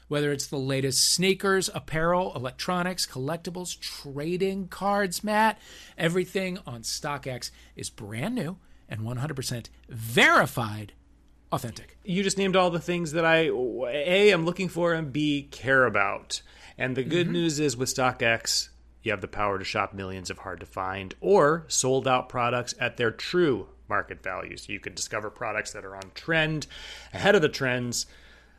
[0.09, 5.57] Whether it's the latest sneakers, apparel, electronics, collectibles, trading cards, Matt,
[5.97, 8.57] everything on StockX is brand new
[8.89, 10.91] and 100% verified
[11.53, 11.97] authentic.
[12.03, 15.85] You just named all the things that I A am looking for and B care
[15.85, 16.41] about.
[16.77, 17.33] And the good mm-hmm.
[17.33, 18.67] news is with StockX,
[19.07, 22.75] you have the power to shop millions of hard to find or sold out products
[22.79, 24.57] at their true market value.
[24.57, 26.67] So you can discover products that are on trend,
[27.13, 28.05] ahead of the trends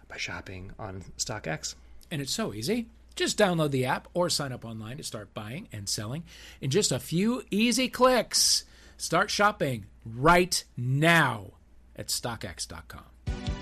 [0.09, 1.75] by shopping on StockX.
[2.11, 2.87] And it's so easy.
[3.15, 6.25] Just download the app or sign up online to start buying and selling
[6.61, 8.65] in just a few easy clicks.
[8.97, 11.53] Start shopping right now
[11.95, 13.58] at StockX.com.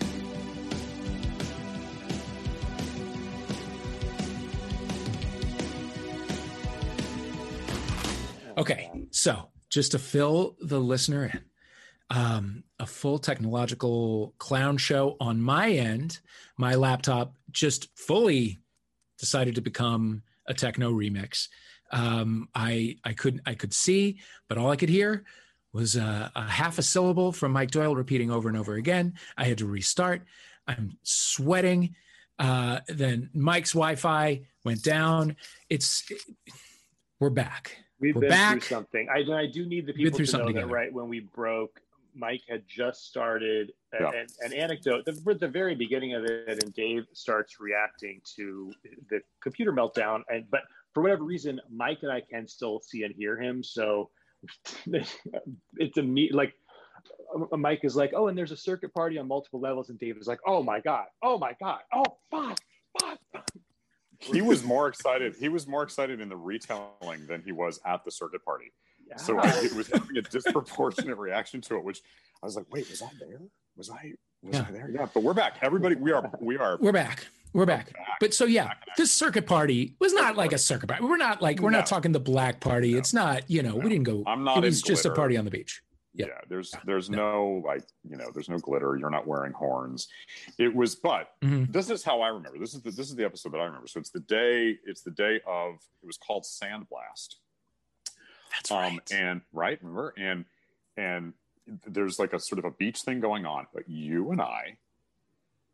[8.56, 11.44] Okay, so just to fill the listener in,
[12.08, 16.20] um, a full technological clown show on my end.
[16.56, 18.60] My laptop just fully
[19.18, 21.48] decided to become a techno remix.
[21.90, 25.24] Um, I I couldn't I could see, but all I could hear
[25.72, 29.14] was a, a half a syllable from Mike Doyle repeating over and over again.
[29.36, 30.22] I had to restart.
[30.66, 31.94] I'm sweating.
[32.38, 35.36] Uh, then Mike's Wi-Fi went down.
[35.68, 36.10] It's
[37.20, 37.76] we're back.
[38.00, 38.52] We've We're been back.
[38.52, 39.08] through something.
[39.08, 40.74] I, I do need the people through to know something that together.
[40.74, 41.80] right when we broke,
[42.14, 44.10] Mike had just started a- Yeah.
[44.20, 45.04] an, an anecdote.
[45.06, 48.72] The, at the very beginning of it, and Dave starts reacting to
[49.10, 50.22] the computer meltdown.
[50.28, 50.62] And but
[50.94, 53.62] for whatever reason, Mike and I can still see and hear him.
[53.62, 54.10] So
[54.86, 56.54] it's a me like
[57.52, 60.16] uh, Mike is like, oh, and there's a circuit party on multiple levels, and Dave
[60.18, 62.58] is like, oh my god, oh my god, oh fuck,
[63.00, 63.45] fuck.
[64.20, 65.36] He was more excited.
[65.38, 68.72] He was more excited in the retelling than he was at the circuit party.
[69.16, 69.60] So Yeah.
[69.62, 72.00] it was having a disproportionate reaction to it, which
[72.42, 73.40] I was like, "Wait, was I there?
[73.76, 74.14] Was I?
[74.42, 74.64] Was Yeah.
[74.68, 74.90] I there?
[74.90, 75.58] Yeah." But we're back.
[75.62, 76.30] Everybody, we are.
[76.40, 76.76] We are.
[76.80, 77.26] We're back.
[77.52, 77.92] We're back.
[77.92, 78.06] back.
[78.20, 81.04] But so yeah, this circuit party was not like a circuit party.
[81.04, 81.78] We're not like we're No.
[81.78, 82.92] not talking the black party.
[82.92, 82.98] No.
[82.98, 85.36] It's not, you know, we didn't go I'm not it was in just a party
[85.36, 85.82] on the beach.
[86.16, 86.26] Yeah.
[86.26, 86.40] Yeah.
[86.48, 87.16] There's there's No.
[87.62, 88.96] no like you know there's no glitter.
[88.96, 90.08] You're not wearing horns.
[90.58, 91.72] It was, but Mhm.
[91.72, 92.58] this is how I remember.
[92.58, 93.86] This is the this is the episode that I remember.
[93.86, 94.78] So it's the day.
[94.84, 95.74] It's the day of.
[96.02, 97.36] It was called Sandblast.
[98.52, 99.12] That's um right.
[99.12, 100.44] and right remember and
[100.96, 101.34] and
[101.86, 104.78] there's like a sort of a beach thing going on but you and i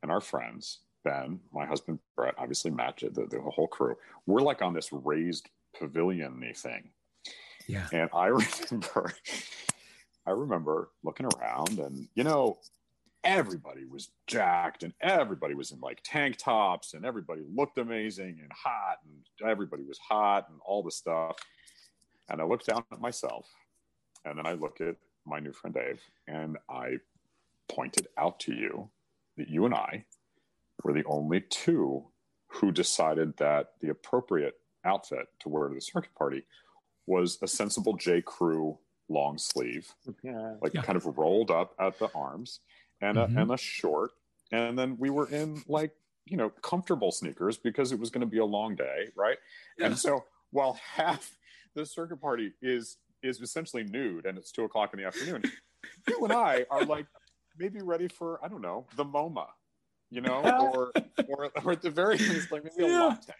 [0.02, 3.94] and our friends ben my husband brett obviously matt the, the whole crew
[4.26, 6.88] we're like on this raised pavilion thing
[7.68, 7.86] yeah.
[7.92, 8.26] and i
[8.70, 9.12] remember
[10.26, 12.58] i remember looking around and you know
[13.24, 18.50] everybody was jacked and everybody was in like tank tops and everybody looked amazing and
[18.52, 21.36] hot and everybody was hot and all the stuff
[22.32, 23.46] and I look down at myself,
[24.24, 26.96] and then I look at my new friend Dave, and I
[27.68, 28.90] pointed out to you
[29.36, 30.04] that you and I
[30.82, 32.04] were the only two
[32.46, 34.54] who decided that the appropriate
[34.84, 36.44] outfit to wear to the circuit party
[37.06, 38.22] was a sensible J.
[38.22, 38.78] Crew
[39.12, 40.56] long sleeve, Yeah.
[40.60, 40.82] like Yeah.
[40.82, 42.60] kind of rolled up at the arms,
[43.00, 43.42] and a, Mhm.
[43.42, 44.12] and a short,
[44.50, 45.94] and then we were in like
[46.26, 49.38] you know comfortable sneakers because it was going to be a long day, right?
[49.76, 49.86] Yeah.
[49.86, 51.36] And so while half
[51.74, 55.42] the circuit party is is essentially nude and it's two o'clock in the afternoon,
[56.08, 57.06] you and I are like
[57.58, 59.46] maybe ready for I don't know the MoMA,
[60.10, 60.40] you know,
[60.74, 60.92] or
[61.28, 63.00] or, or at the very least like maybe a Yeah.
[63.06, 63.34] latte,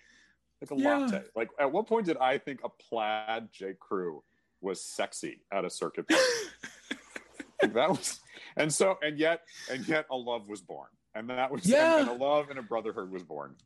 [0.61, 0.99] like a Yeah.
[0.99, 1.23] latte.
[1.37, 4.25] Like at what point did I think a plaid J Crew
[4.63, 6.23] was sexy at a circuit party?
[7.75, 8.21] that was,
[8.57, 11.99] and so and yet and yet a love was born, and that was Yeah.
[12.01, 13.57] and, and a love and a brotherhood was born.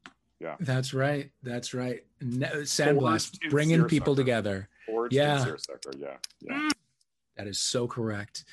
[0.40, 1.30] Yeah, that's right.
[1.42, 2.04] That's right.
[2.20, 4.22] No, Sandblast in bringing people seersucker.
[4.22, 4.68] together.
[4.86, 5.46] Forged Yeah.
[5.98, 6.68] yeah, yeah.
[7.36, 8.44] That is so correct.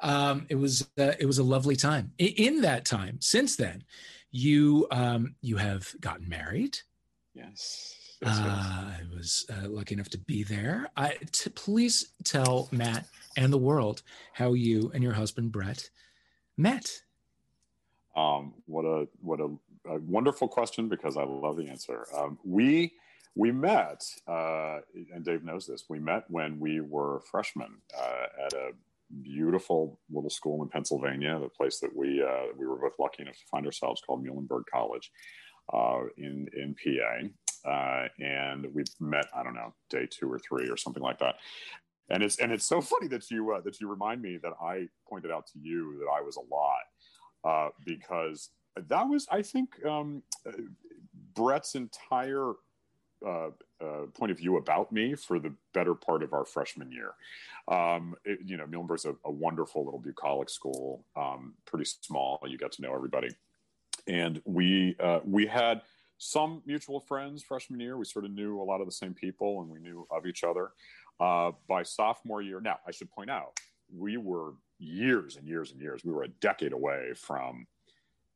[0.00, 2.12] Um, it was uh, it was a lovely time.
[2.18, 3.82] In that time, since then,
[4.30, 6.78] you um, you have gotten married.
[7.34, 7.95] Yes.
[8.22, 8.46] Yes, yes.
[8.46, 10.90] Uh, I was uh, lucky enough to be there.
[10.96, 14.02] I, t- please tell Matt and the world
[14.32, 15.88] how you and your husband Brett
[16.56, 16.90] met.
[18.16, 19.48] Um, what a what a,
[19.88, 22.06] a wonderful question because I love the answer.
[22.16, 22.94] Um, we
[23.34, 24.78] we met, uh,
[25.14, 25.84] and Dave knows this.
[25.90, 28.70] We met when we were freshmen uh, at a
[29.22, 33.36] beautiful little school in Pennsylvania, the place that we uh, we were both lucky enough
[33.36, 35.12] to find ourselves called Muhlenberg College
[35.72, 37.28] uh, in in PA.
[37.66, 41.36] Uh, and we've met, I don't know, day two or three or something like that.
[42.08, 44.88] And it's and it's so funny that you uh, that you remind me that I
[45.08, 46.84] pointed out to you that I was a lot
[47.44, 48.50] uh, because
[48.88, 50.52] that was, I think, um, uh,
[51.34, 52.52] Brett's entire
[53.26, 53.48] uh,
[53.80, 57.14] uh, point of view about me for the better part of our freshman year.
[57.68, 62.40] Um, it, you know, Muhlenberg's a, a, wonderful little bucolic school, um, pretty small.
[62.46, 63.28] You get to know everybody,
[64.06, 65.82] and we uh, we had
[66.18, 67.96] some mutual friends freshman year.
[67.96, 70.44] We sort of knew a lot of the same people, and we knew of each
[70.44, 70.70] other.
[71.18, 73.58] Uh, by sophomore year, now I should point out
[73.94, 76.04] we were years and years and years.
[76.04, 77.66] We were a decade away from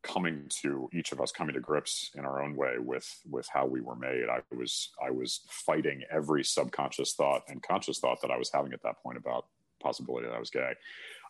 [0.03, 3.66] coming to each of us coming to grips in our own way with with how
[3.66, 8.31] we were made i was i was fighting every subconscious thought and conscious thought that
[8.31, 9.47] i was having at that point about
[9.83, 10.73] possibility that i was gay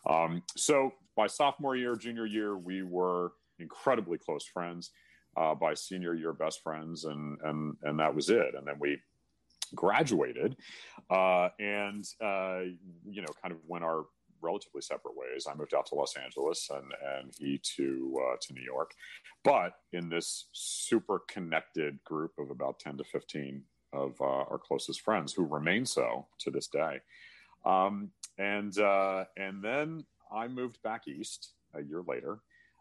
[0.09, 4.91] um, so by sophomore year junior year we were incredibly close friends
[5.37, 8.99] uh, by senior year best friends and and and that was it and then we
[9.73, 10.55] graduated
[11.09, 12.59] uh, and uh,
[13.05, 14.05] you know kind of went our
[14.41, 15.47] relatively separate ways.
[15.49, 18.91] I moved out to Los Angeles and, and he to, uh, to New York.
[19.43, 23.63] But in this super connected group of about 10 to 15
[23.93, 26.99] of uh, our closest friends who remain so to this day.
[27.65, 32.39] Um, and, uh, and then I moved back east a year later.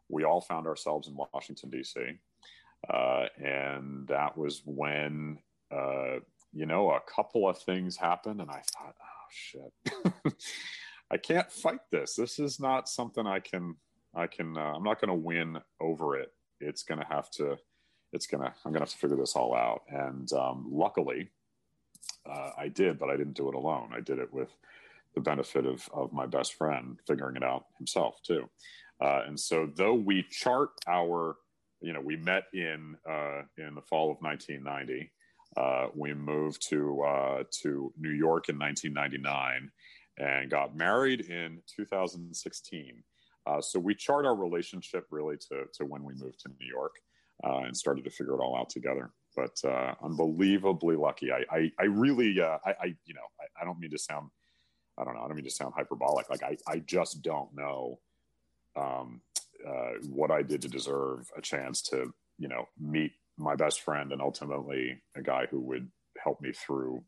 [0.08, 2.00] We all found ourselves in Washington, D.C.
[2.88, 5.38] Uh, and that was when,
[5.70, 6.16] uh,
[6.52, 10.34] you know, a couple of things happened, and I thought, oh, shit.
[11.10, 12.14] I can't fight this.
[12.14, 13.76] This is not something I can.
[14.14, 14.56] I can.
[14.56, 16.32] Uh, I'm not going to win over it.
[16.60, 17.56] It's going to have to.
[18.12, 18.48] It's going to.
[18.64, 19.82] I'm going to have to figure this all out.
[19.88, 21.30] And um, luckily,
[22.28, 23.90] uh, I did, but I didn't do it alone.
[23.94, 24.50] I did it with
[25.14, 28.48] the benefit of of my best friend figuring it out himself too.
[29.00, 31.36] Uh, and so, though we chart our,
[31.80, 35.10] you know, we met in uh, in the fall of 1990.
[35.56, 39.70] Uh, we moved to uh, to New York in 1999
[40.18, 43.02] and got married in 2016.
[43.46, 46.94] Uh, so we chart our relationship really to, to when we moved to New York
[47.42, 49.10] uh, and started to figure it all out together.
[49.34, 51.32] But uh, unbelievably lucky.
[51.32, 54.28] I, I, I really, I, I, you know, I, I, don't mean to sound,
[54.98, 56.28] I don't know, I don't mean to sound hyperbolic.
[56.28, 58.00] Like I, I just don't know
[58.76, 59.22] um,
[59.66, 64.12] uh, what I did to deserve a chance to, you know, meet my best friend
[64.12, 65.88] and ultimately a guy who would
[66.22, 67.02] help me through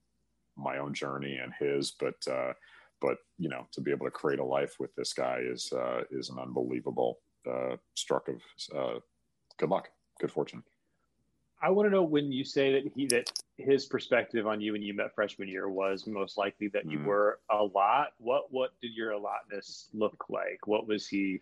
[0.56, 1.92] my own journey and his.
[1.98, 2.52] But uh,
[3.00, 6.02] but you know to be able to create a life with this guy is uh,
[6.10, 7.18] is an unbelievable
[7.50, 8.40] uh, stroke of
[8.74, 9.00] uh,
[9.58, 9.88] good luck,
[10.20, 10.62] good fortune.
[11.60, 14.82] I want to know when you say that he that his perspective on you when
[14.82, 17.04] you met freshman year was most likely that you mm.
[17.04, 18.08] were a lot.
[18.18, 20.66] What what did your allotness look like?
[20.66, 21.40] What was he?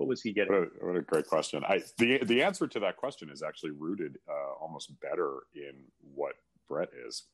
[0.00, 0.54] What was he getting?
[0.54, 1.62] What a, what a great question.
[1.62, 5.84] I the the answer to that question is actually rooted uh, almost better in
[6.14, 6.36] what
[6.66, 7.24] Brett is.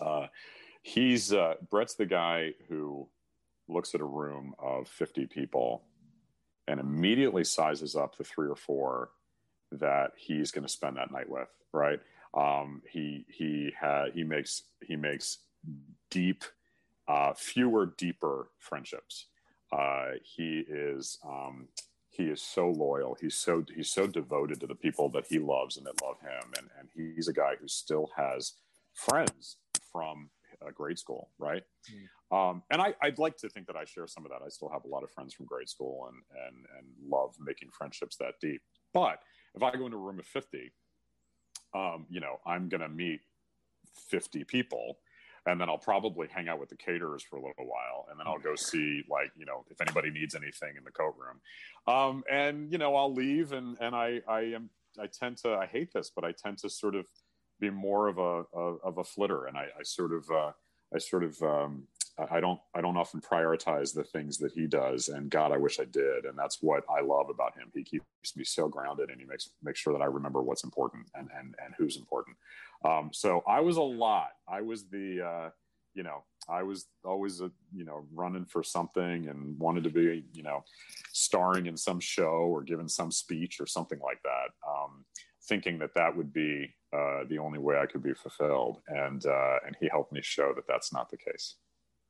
[0.00, 0.28] Uh,
[0.80, 3.06] he's uh, Brett's the guy who
[3.68, 5.82] looks at a room of 50 people
[6.66, 9.10] and immediately sizes up the three or four
[9.70, 12.00] that he's going to spend that night with right
[12.32, 15.40] um, he he ha- he makes he makes
[16.10, 16.44] deep
[17.08, 19.26] uh, fewer deeper friendships
[19.72, 21.68] uh, he is um,
[22.10, 25.76] he is so loyal he's so he's so devoted to the people that he loves
[25.76, 28.54] and that love him and and he's a guy who still has
[28.94, 29.56] friends
[29.92, 30.30] from
[30.64, 31.62] uh, grade school, right?
[31.90, 32.50] Mm.
[32.50, 34.44] Um, and I, would like to think that I share some of that.
[34.44, 37.70] I still have a lot of friends from grade school and and and love making
[37.70, 38.62] friendships that deep.
[38.92, 39.18] But
[39.54, 40.72] if I go into a room of fifty,
[41.74, 43.20] um, you know, I'm going to meet
[44.08, 44.98] fifty people,
[45.46, 48.26] and then I'll probably hang out with the caterers for a little while, and then
[48.26, 51.40] I'll go see like you know if anybody needs anything in the coat room,
[51.86, 55.66] um, and you know I'll leave, and and I I am I tend to I
[55.66, 57.06] hate this, but I tend to sort of
[57.58, 60.52] be more of a, a of a flitter, and I, I sort of uh,
[60.94, 61.84] I sort of um,
[62.30, 65.78] I don't I don't often prioritize the things that he does, and God, I wish
[65.80, 67.70] I did, and that's what I love about him.
[67.74, 71.06] He keeps me so grounded, and he makes makes sure that I remember what's important
[71.14, 72.36] and and and who's important.
[72.84, 74.30] Um, so I was a lot.
[74.48, 75.50] I was the uh,
[75.94, 80.24] you know I was always a, you know running for something and wanted to be
[80.32, 80.64] you know
[81.12, 84.50] starring in some show or giving some speech or something like that.
[84.68, 85.04] Um,
[85.48, 89.58] thinking that that would be uh, the only way I could be fulfilled, and uh,
[89.66, 91.56] and he helped me show that that's not the case.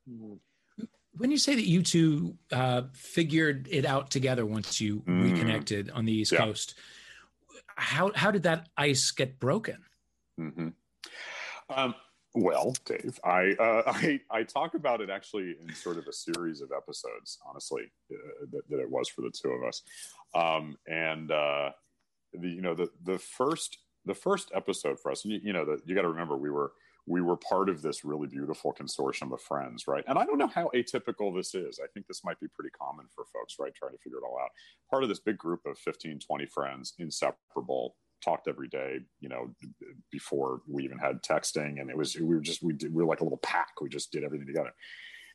[0.07, 5.24] When you say that you two uh, figured it out together once you mm.
[5.24, 6.38] reconnected on the East yeah.
[6.38, 6.74] Coast,
[7.76, 9.78] how how did that ice get broken?
[10.38, 10.68] Mm-hmm.
[11.68, 11.94] Um,
[12.34, 16.61] well, Dave, I, uh, I I talk about it actually in sort of a series
[16.61, 17.38] of episodes.
[17.48, 19.82] Honestly, uh, that, that, it was for the two of us,
[20.34, 21.70] um, and uh,
[22.32, 25.64] the you know the the first the first episode for us, and you, you know,
[25.64, 26.72] that you got to remember we were
[27.11, 30.04] we were part of this really beautiful consortium of friends, right?
[30.06, 31.80] And I don't know how atypical this is.
[31.82, 33.74] I think this might be pretty common for folks, right?
[33.74, 34.50] Trying to figure it all out.
[34.88, 39.50] Part of this big group of 15, 20 friends, inseparable, talked every day, you know,
[40.12, 41.80] before we even had texting.
[41.80, 43.80] And it was, we were just, we did, we were like a little pack.
[43.80, 44.72] We just did everything together.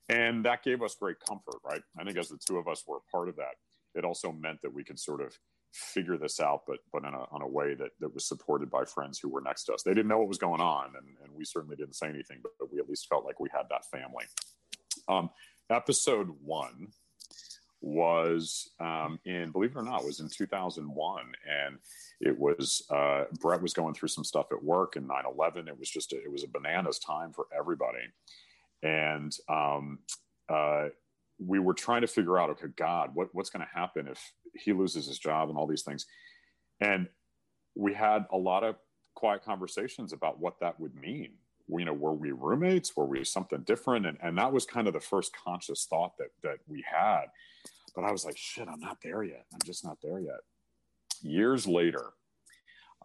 [0.07, 1.81] And that gave us great comfort, right?
[1.99, 3.55] I think as the two of us were a part of that,
[3.95, 5.37] it also meant that we could sort of
[5.75, 8.85] figure this out, but but in a, on a way that, that was supported by
[8.85, 9.83] friends who were next to us.
[9.83, 12.53] They didn't know what was going on, and, and we certainly didn't say anything, but,
[12.59, 14.25] but we at least felt like we had that family.
[15.07, 15.29] Um,
[15.69, 16.87] episode one
[17.81, 21.77] was um, in, believe it or not, was in 2001, and
[22.21, 25.67] it was uh, Brett was going through some stuff at work in 9/11.
[25.67, 28.05] It was just a, it was a bananas time for everybody,
[28.81, 29.99] and um,
[30.47, 30.87] uh,
[31.39, 34.19] we were trying to figure out, okay, God, what, what's going to happen if
[34.53, 36.05] he loses his job and all these things,
[36.79, 37.07] and
[37.75, 38.75] we had a lot of
[39.15, 41.33] quiet conversations about what that would mean
[41.67, 42.95] you know, were we roommates?
[42.95, 44.05] Were we something different?
[44.05, 47.25] And, and that was kind of the first conscious thought that, that we had.
[47.95, 49.45] But I was like, shit, I'm not there yet.
[49.53, 50.41] I'm just not there yet.
[51.21, 52.11] Years later,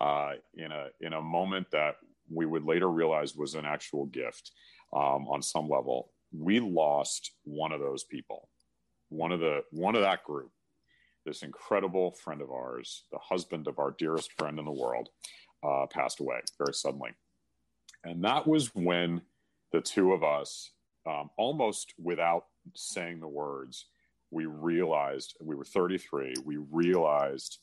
[0.00, 1.96] uh, in a in a moment that
[2.32, 4.50] we would later realize was an actual gift
[4.94, 8.48] um, on some level, we lost one of those people,
[9.08, 10.50] one of the one of that group.
[11.26, 15.10] This incredible friend of ours, the husband of our dearest friend in the world,
[15.62, 17.10] uh, passed away very suddenly.
[18.04, 19.20] And that was when
[19.72, 20.72] the two of us,
[21.06, 23.86] um, almost without saying the words,
[24.30, 26.36] we realized we were 33.
[26.44, 27.58] We realized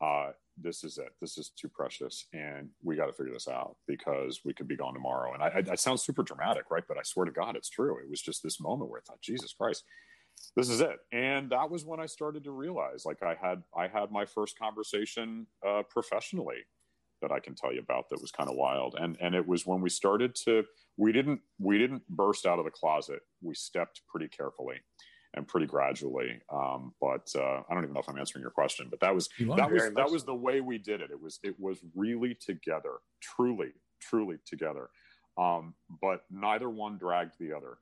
[0.00, 0.32] uh,
[0.62, 1.10] this is it.
[1.20, 4.76] This is too precious, and we got to figure this out because we could be
[4.76, 5.32] gone tomorrow.
[5.34, 6.84] And I, I, sound super dramatic, right?
[6.86, 7.98] But I swear to God, it's true.
[7.98, 9.84] It was just this moment where I thought, Jesus Christ,
[10.56, 10.96] this is it.
[11.12, 14.58] And that was when I started to realize, like, I had I had my first
[14.58, 16.66] conversation uh, professionally
[17.20, 18.96] that I can tell you about that was kind of wild.
[18.98, 20.64] And and it was when we started to
[20.96, 23.20] we didn't we didn't burst out of the closet.
[23.42, 24.76] We stepped pretty carefully
[25.34, 26.40] and pretty gradually.
[26.52, 28.88] Um, but uh, I don't even know if I'm answering your question.
[28.90, 31.10] But that was that was that was the way we did it.
[31.10, 34.88] It was it was really together, truly, truly together.
[35.36, 37.78] Um, but neither one dragged the other.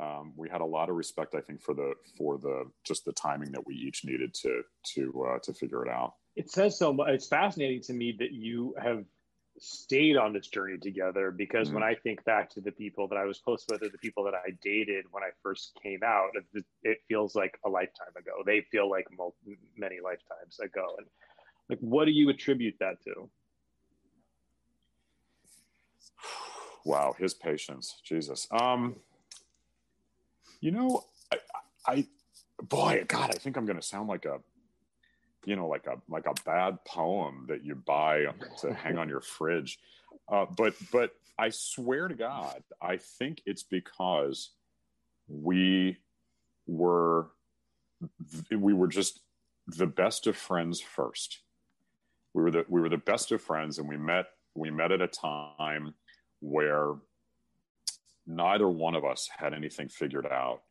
[0.00, 3.12] Um, we had a lot of respect, I think, for the for the just the
[3.12, 4.62] timing that we each needed to
[4.94, 7.10] to uh, to figure it out it says so much.
[7.10, 9.04] It's fascinating to me that you have
[9.58, 11.76] stayed on this journey together because mm-hmm.
[11.76, 14.24] when I think back to the people that I was close with or the people
[14.24, 16.30] that I dated when I first came out,
[16.82, 18.42] it feels like a lifetime ago.
[18.44, 19.06] They feel like
[19.76, 20.96] many lifetimes ago.
[20.98, 21.06] And
[21.68, 23.30] like, what do you attribute that to?
[26.86, 28.46] Wow, his patience, Jesus.
[28.50, 28.96] Um,
[30.60, 31.38] you know, I,
[31.86, 32.06] I
[32.62, 34.40] boy, God, I think I'm going to sound like a
[35.46, 38.26] you know like a like a bad poem that you buy
[38.60, 39.78] to hang on your fridge.
[40.28, 44.52] Uh, but but i swear to god i think it's because
[45.28, 45.96] we
[46.66, 47.28] were
[48.50, 49.20] we were just
[49.66, 51.40] the best of friends first.
[52.32, 55.00] We were the we were the best of friends and we met we met at
[55.00, 55.94] a time
[56.40, 56.94] where
[58.26, 60.62] neither one of us had anything figured out.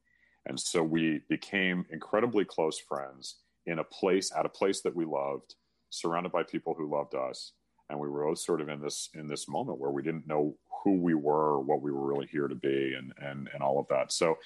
[0.45, 3.36] And so we became incredibly close friends
[3.66, 5.55] in a place at a place that we loved,
[5.89, 7.53] surrounded by people who loved us,
[7.89, 10.55] and we were both sort of in this in this moment where we didn't know
[10.84, 13.88] who we were, what we were really here to be, and and and all of
[13.89, 14.11] that.
[14.11, 14.38] So,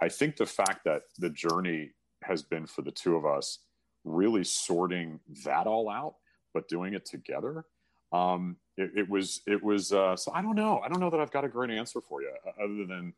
[0.00, 1.90] I think the fact that the journey
[2.22, 3.58] has been for the two of us
[4.04, 6.14] really sorting that all out,
[6.54, 7.64] but doing it together.
[8.12, 11.20] Um, it, it was it was uh, so I don't know I don't know that
[11.20, 13.12] I've got a great answer for you uh, other than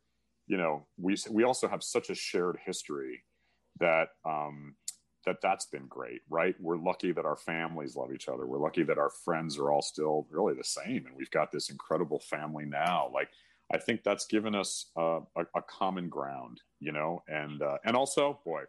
[0.46, 3.22] you know we we also have such a shared history
[3.80, 4.74] that um,
[5.28, 6.56] that that's been great, right?
[6.58, 8.46] We're lucky that our families love each other.
[8.46, 11.68] We're lucky that our friends are all still really the same, and we've got this
[11.68, 13.10] incredible family now.
[13.12, 13.28] Like,
[13.70, 17.94] I think that's given us uh, a, a, common ground, you know, and uh, and
[17.94, 18.62] also, boy,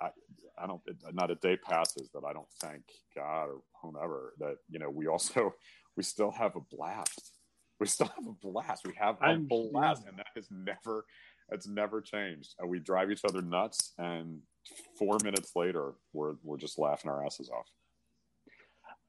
[0.00, 0.08] I,
[0.58, 0.80] I don't
[1.12, 2.84] not a day passes that I don't thank
[3.14, 5.54] God or whomever that you know we also
[5.96, 7.32] we still have a blast.
[7.78, 8.86] We still have a blast.
[8.86, 11.04] We have a I'm, blast, and that has never
[11.50, 12.54] it's never changed.
[12.64, 14.40] We drive each other nuts, and
[14.98, 17.66] four minutes later, we're we're just laughing our asses off.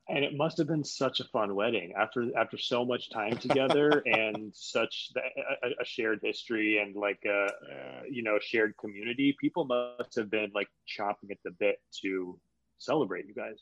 [0.09, 4.01] And it must have been such a fun wedding after after so much time together
[4.05, 5.12] and such
[5.64, 8.01] a, a, shared history and like a, yeah.
[8.09, 9.36] you know shared community.
[9.39, 12.39] People must have been like chomping at the bit to
[12.78, 13.59] celebrate you guys.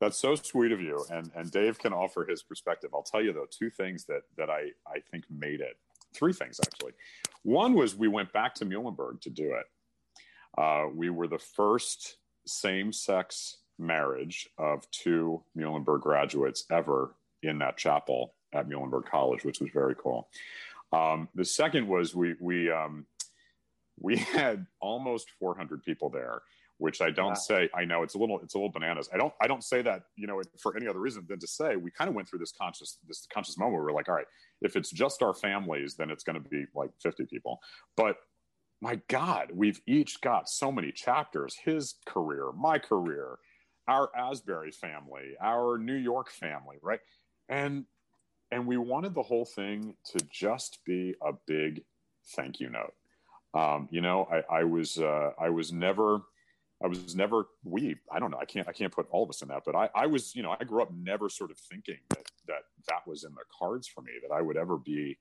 [0.00, 2.90] That's so sweet of you, and and Dave can offer his perspective.
[2.94, 5.76] I'll tell you though, two things that that I I think made it.
[6.14, 6.92] Three things actually.
[7.42, 9.66] One was we went back to Muhlenberg to do it
[10.56, 17.76] uh, we were the first same sex marriage of two Muhlenberg graduates ever in that
[17.76, 20.28] chapel at Muhlenberg College, which was very cool.
[20.92, 23.06] Um, the second was we we um,
[24.00, 26.42] we had almost 400 people there.
[26.78, 27.34] which I don't Wow.
[27.34, 27.68] say.
[27.74, 29.08] I know it's a little it's a little bananas.
[29.12, 31.74] I don't I don't say that you know for any other reason than to say
[31.76, 34.26] we kind of went through this conscious this conscious moment where we're like, all right,
[34.62, 37.58] if it's just our families, then it's going to be like fifty people.
[37.96, 38.16] But
[38.80, 41.56] my God, we've each got so many chapters.
[41.64, 43.38] His career, my career,
[43.88, 47.00] our Asbury family, our New York family, right?
[47.48, 47.84] And
[48.50, 51.82] and we wanted the whole thing to just be a big
[52.34, 52.94] thank you note.
[53.54, 56.22] Um, you know, I, I was uh, I was never
[56.82, 59.42] I was never we I don't know I can't I can't put all of us
[59.42, 61.98] in that, but I, I was you know I grew up never sort of thinking
[62.10, 65.18] that that that was in the cards for me that I would ever be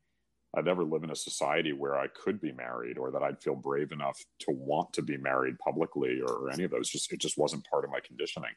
[0.55, 3.55] I'd ever live in a society where I could be married or that I'd feel
[3.55, 6.89] brave enough to want to be married publicly or, any of those.
[6.89, 8.51] Just it just wasn't part of my conditioning.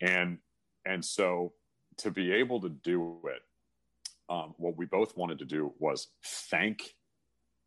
[0.00, 0.38] And
[0.84, 1.52] and so
[1.98, 3.42] to be able to do it,
[4.28, 6.94] um, what we both wanted to do was thank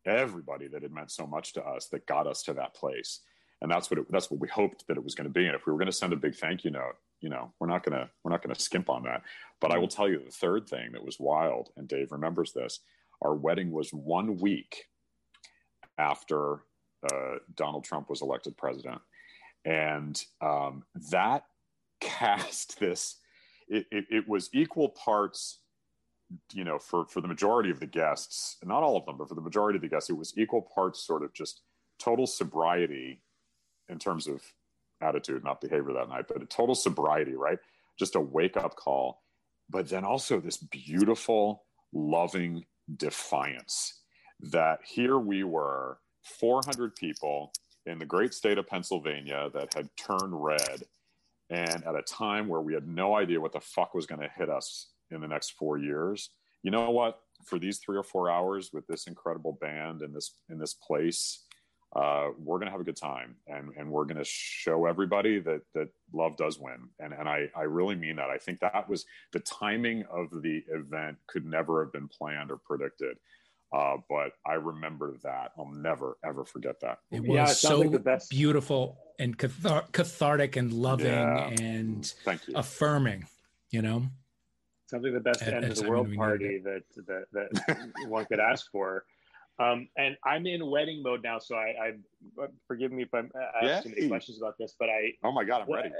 [0.06, 3.20] everybody that had meant so much to us that got us to that place.
[3.60, 5.46] And that's what it, that's what we hoped that it was going to be.
[5.46, 7.66] And if we were going to send a big thank you note, you know, we're
[7.66, 9.22] not to we're not going to skimp on that.
[9.60, 12.80] But I will tell you the third thing that was wild, and Dave remembers this.
[13.22, 14.84] Our wedding was one week
[15.98, 16.62] after
[17.10, 19.00] uh, Donald Trump was elected president,
[19.64, 21.44] and um, that
[22.00, 23.16] cast this.
[23.68, 25.60] It, it, it was equal parts
[26.52, 29.34] you know, for for the majority of the guests, not all of them, but for
[29.34, 31.62] the majority of the guests, it was equal parts sort of just
[31.98, 33.22] total sobriety
[33.88, 34.42] in terms of
[35.00, 37.58] attitude, not behavior that night, but a total sobriety, right?
[37.98, 39.22] Just a wake up call,
[39.68, 42.64] but then also this beautiful, loving
[42.96, 44.00] defiance
[44.40, 47.52] that here we were, 400 people
[47.86, 50.84] in the great state of Pennsylvania that had turned red,
[51.48, 54.30] and at a time where we had no idea what the fuck was going to
[54.36, 56.30] hit us in the next four years.
[56.62, 57.20] You know what?
[57.44, 61.44] For these three or four hours with this incredible band in this in this place,
[61.96, 65.88] uh, we're gonna have a good time, and and we're gonna show everybody that that
[66.12, 66.88] love does win.
[67.00, 68.30] And and I I really mean that.
[68.30, 72.56] I think that was the timing of the event could never have been planned or
[72.58, 73.16] predicted.
[73.72, 75.52] Uh, but I remember that.
[75.58, 76.98] I'll never ever forget that.
[77.10, 81.48] It Yeah, was it so like the best- beautiful and cathar- cathartic and loving Yeah.
[81.60, 82.54] and Thank you.
[82.56, 83.26] affirming.
[83.70, 84.06] You know,
[84.88, 88.40] something like the best At- end of the world party that that, that one could
[88.40, 89.04] ask for.
[89.60, 91.74] Um, and I'm in wedding mode now, so I,
[92.38, 93.30] I forgive me if I'm
[93.62, 95.90] I ask too many questions about this, but I oh my god, I'm ready.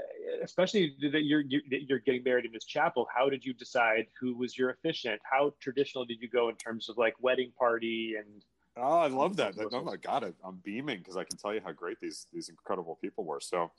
[0.41, 3.07] especially that you're you- that you're getting married in this chapel.
[3.15, 5.21] How did you decide who was your officiant?
[5.29, 8.43] How traditional did you go in terms of like wedding party and
[8.77, 9.55] Oh, I love that.
[9.57, 12.49] that oh my god, I'm beaming because I can tell you how great these these
[12.49, 13.41] incredible people were.
[13.41, 13.71] So,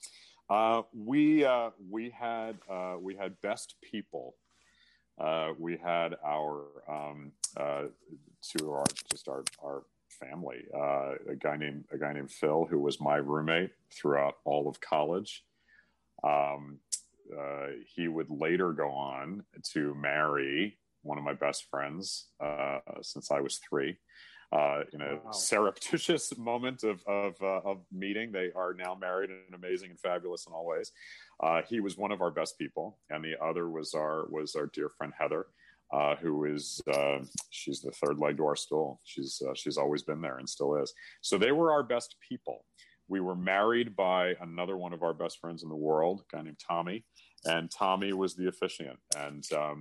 [0.51, 4.37] uh, we uh, we had uh, we had best people.
[5.19, 7.85] Uh, we had our um, uh,
[8.61, 10.65] of our just our our family.
[10.75, 14.81] Uh, a guy named a guy named Phil who was my roommate throughout all of
[14.81, 15.45] college.
[16.23, 16.79] Um,
[17.37, 23.31] uh, he would later go on to marry one of my best friends uh, since
[23.31, 23.97] I was three
[24.53, 25.31] uh, in a Wow.
[25.33, 28.33] surreptitious moment of of, uh, of meeting.
[28.33, 30.93] They are now married and amazing and fabulous in all ways.
[31.43, 34.67] Uh, he was one of our best people, and the other was our was our
[34.67, 35.47] dear friend Heather,
[35.93, 37.19] uh, who is uh,
[37.51, 39.01] she's the third leg to our stool.
[39.05, 40.93] She's uh, she's always been there and still is.
[41.21, 42.65] So they were our best people.
[43.09, 46.43] We were married by another one of our best friends in the world, a guy
[46.43, 47.05] named Tommy,
[47.45, 48.99] and Tommy was the officiant.
[49.17, 49.81] And um,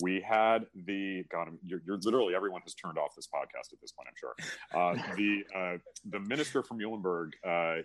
[0.00, 3.92] we had the God, you're, you're literally everyone has turned off this podcast at this
[3.92, 4.08] point.
[4.08, 4.34] I'm sure.
[4.74, 5.78] Uh, the uh,
[6.08, 7.82] the minister from Muhlenberg uh,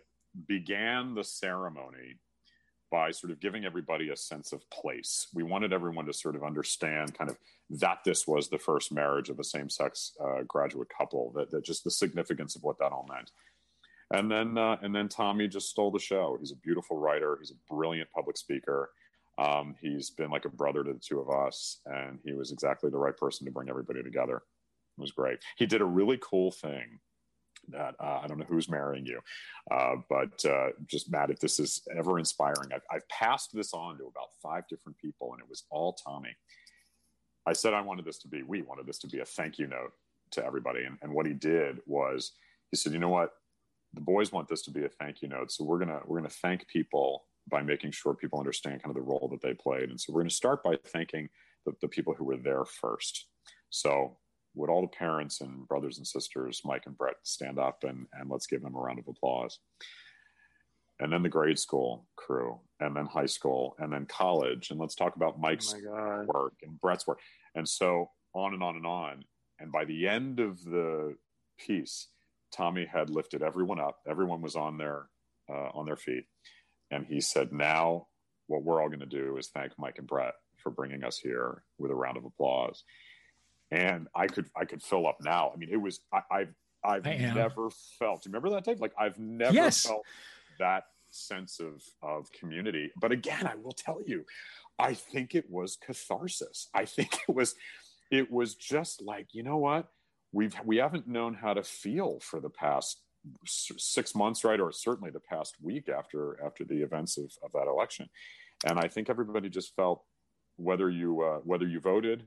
[0.47, 2.15] began the ceremony
[2.89, 5.27] by sort of giving everybody a sense of place.
[5.33, 7.37] We wanted everyone to sort of understand kind of
[7.69, 11.65] that this was the first marriage of a same sex uh, graduate couple, that, that
[11.65, 13.31] just the significance of what that all meant.
[14.13, 16.37] And then, uh, and then Tommy just stole the show.
[16.39, 17.37] He's a beautiful writer.
[17.39, 18.91] He's a brilliant public speaker.
[19.37, 22.89] Um, he's been like a brother to the two of us, and he was exactly
[22.89, 24.37] the right person to bring everybody together.
[24.97, 25.39] It was great.
[25.57, 26.99] He did a really cool thing
[27.69, 29.19] that uh, I don't know who's marrying you,
[29.71, 33.97] uh, but uh, just Matt, if this is ever inspiring, I've, I've passed this on
[33.97, 36.35] to about five different people, and it was all Tommy.
[37.45, 39.67] I said I wanted this to be, we wanted this to be a thank you
[39.67, 39.93] note
[40.31, 42.33] to everybody, and, and what he did was
[42.71, 43.31] he said, you know what,
[43.93, 46.29] the boys want this to be a thank you note, so we're gonna we're gonna
[46.29, 49.99] thank people by making sure people understand kind of the role that they played, and
[49.99, 51.29] so we're gonna start by thanking
[51.65, 53.27] the, the people who were there first.
[53.69, 54.17] So
[54.57, 58.29] would all the parents and brothers and sisters, Mike and Brett, stand up and, and
[58.29, 59.59] let's give them a round of applause.
[60.99, 64.71] And then the grade school crew, and then high school, and then college.
[64.71, 67.19] And let's talk about Mike's Oh work and Brett's work.
[67.53, 69.23] And so on and on and on.
[69.59, 71.15] And by the end of the
[71.59, 72.07] piece,
[72.51, 73.99] Tommy had lifted everyone up.
[74.07, 75.07] Everyone was on their
[75.49, 76.25] uh, on their feet,
[76.91, 78.07] and he said, "Now,
[78.47, 81.63] what we're all going to do is thank Mike and Brett for bringing us here
[81.77, 82.83] with a round of applause."
[83.71, 85.51] And I could I could fill up now.
[85.53, 86.53] I mean, it was I, I've
[86.83, 88.23] I've never felt.
[88.23, 88.79] Do you remember that, Dave?
[88.79, 89.85] Like I've never yes.
[89.85, 90.05] felt
[90.59, 92.91] that sense of of community.
[92.99, 94.25] But again, I will tell you,
[94.79, 96.69] I think it was catharsis.
[96.73, 97.55] I think it was
[98.11, 99.87] it was just like you know what
[100.31, 103.01] we've we haven't known how to feel for the past
[103.45, 107.67] six months, right, or certainly the past week after after the events of, of that
[107.67, 108.09] election.
[108.65, 110.03] And I think everybody just felt
[110.55, 112.23] whether you uh, whether you voted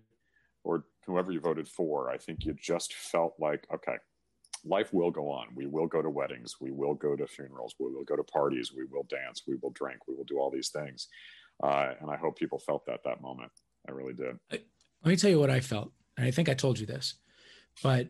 [0.64, 3.96] or whoever you voted for, I think you just felt like okay,
[4.64, 5.46] life will go on.
[5.54, 6.56] We will go to weddings.
[6.60, 7.74] We will go to funerals.
[7.78, 8.72] We will go to parties.
[8.74, 9.42] We will dance.
[9.46, 10.06] We will drink.
[10.06, 11.08] We will do all these things.
[11.62, 13.52] Uh, and I hope people felt that that moment.
[13.88, 14.38] I really did.
[14.50, 14.62] Let
[15.04, 15.92] me tell you what I felt.
[16.16, 17.14] And I think I told you this,
[17.82, 18.08] but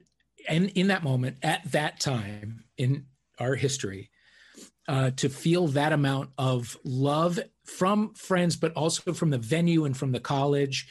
[0.49, 3.07] and in that moment, at that time in
[3.39, 4.11] our history,
[4.89, 9.97] uh, to feel that amount of love from friends, but also from the venue and
[9.97, 10.89] from the college,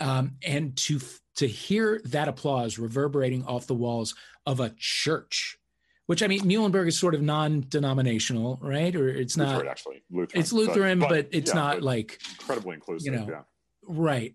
[0.00, 0.98] um, and to
[1.36, 4.14] to hear that applause reverberating off the walls
[4.46, 5.58] of a church
[6.06, 8.94] which I mean, Muhlenberg is sort of non-denominational, right?
[8.94, 10.02] Or it's Lutheran, not actually.
[10.10, 13.12] Lutheran, it's Lutheran, but, but it's yeah, not but like incredibly inclusive.
[13.12, 13.42] You know, yeah.
[13.88, 14.34] right.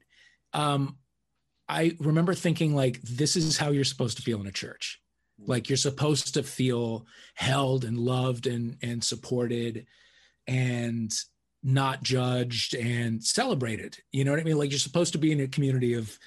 [0.54, 0.98] Um,
[1.70, 5.00] I remember thinking like, this is how you're supposed to feel in a church.
[5.44, 9.88] Like you're supposed to feel held and loved and and supported,
[10.46, 11.12] and
[11.64, 13.98] not judged and celebrated.
[14.12, 14.58] You know what I mean?
[14.58, 16.20] Like you're supposed to be in a community of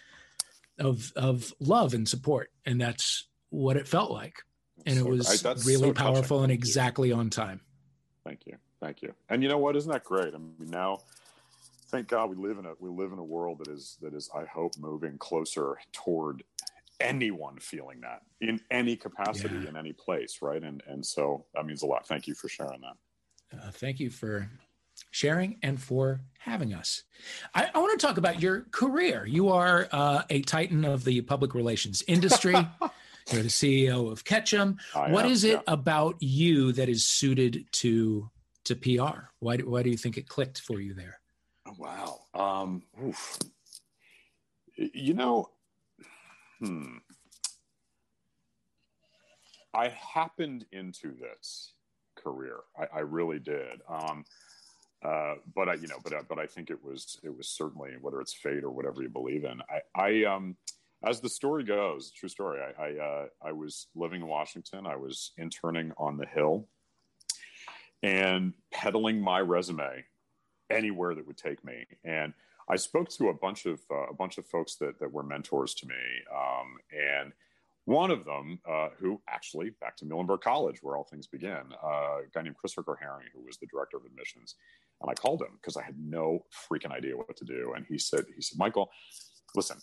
[0.79, 4.35] of of love and support, and that's what it felt like
[4.87, 7.61] and so, it was I, really so powerful and exactly on time.
[8.25, 9.15] Thank you, thank you.
[9.29, 9.77] And you know what?
[9.77, 10.35] Isn't that great?
[10.35, 10.99] I mean, now,
[11.89, 14.31] thank God we live in a we live in a world that is that is
[14.35, 16.43] I hope moving closer toward
[17.01, 19.69] anyone feeling that in any capacity yeah.
[19.69, 20.63] in any place, right?
[20.63, 22.07] And and so that means a lot.
[22.07, 23.59] Thank you for sharing that.
[23.59, 24.49] Uh, thank you for
[25.11, 27.05] sharing and for having us.
[27.55, 29.27] I, I want to talk about your career.
[29.27, 32.55] You are uh, a titan of the public relations industry.
[33.33, 34.77] You're the CEO of Ketchum.
[34.95, 35.73] I what am, is it yeah.
[35.73, 38.31] about you that is suited to
[38.65, 39.29] to PR?
[39.41, 41.21] Why do, why do you think it clicked for you there?
[41.67, 42.21] Oh, wow.
[42.35, 43.39] Um, oof.
[44.77, 45.51] You know,
[46.61, 46.97] hmm.
[49.73, 51.73] I happened into this
[52.17, 52.59] career.
[52.79, 53.81] I, I really did.
[53.89, 54.25] Um,
[55.05, 58.21] uh, but I, you know, but but I think it was it was certainly whether
[58.21, 59.61] it's fate or whatever you believe in.
[59.69, 60.57] I, I um,
[61.05, 62.61] as the story goes, true story.
[62.61, 64.87] I I, uh, I, was living in Washington.
[64.87, 66.69] I was interning on the Hill,
[68.03, 70.05] and peddling my resume
[70.71, 71.85] anywhere that would take me.
[72.03, 72.33] And
[72.71, 75.75] I spoke to a bunch of uh, a bunch of folks that that were mentors
[75.75, 75.95] to me,
[76.35, 77.33] um, and
[77.87, 81.87] one of them, uh, who actually back to Muhlenberg College, where all things begin, uh,
[81.87, 84.55] a guy named Chris Hooker Herring, who was the director of admissions,
[85.03, 87.99] and I called him because I had no freaking idea what to do, and he
[87.99, 88.91] said, he said, Michael,
[89.55, 89.79] listen,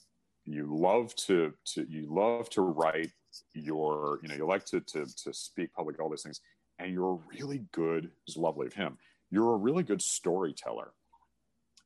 [0.45, 3.11] you love to to you love to write
[3.53, 6.41] your you know you like to to to speak public all these things
[6.79, 8.97] and you're really good it's lovely of him
[9.31, 10.91] you're a really good storyteller.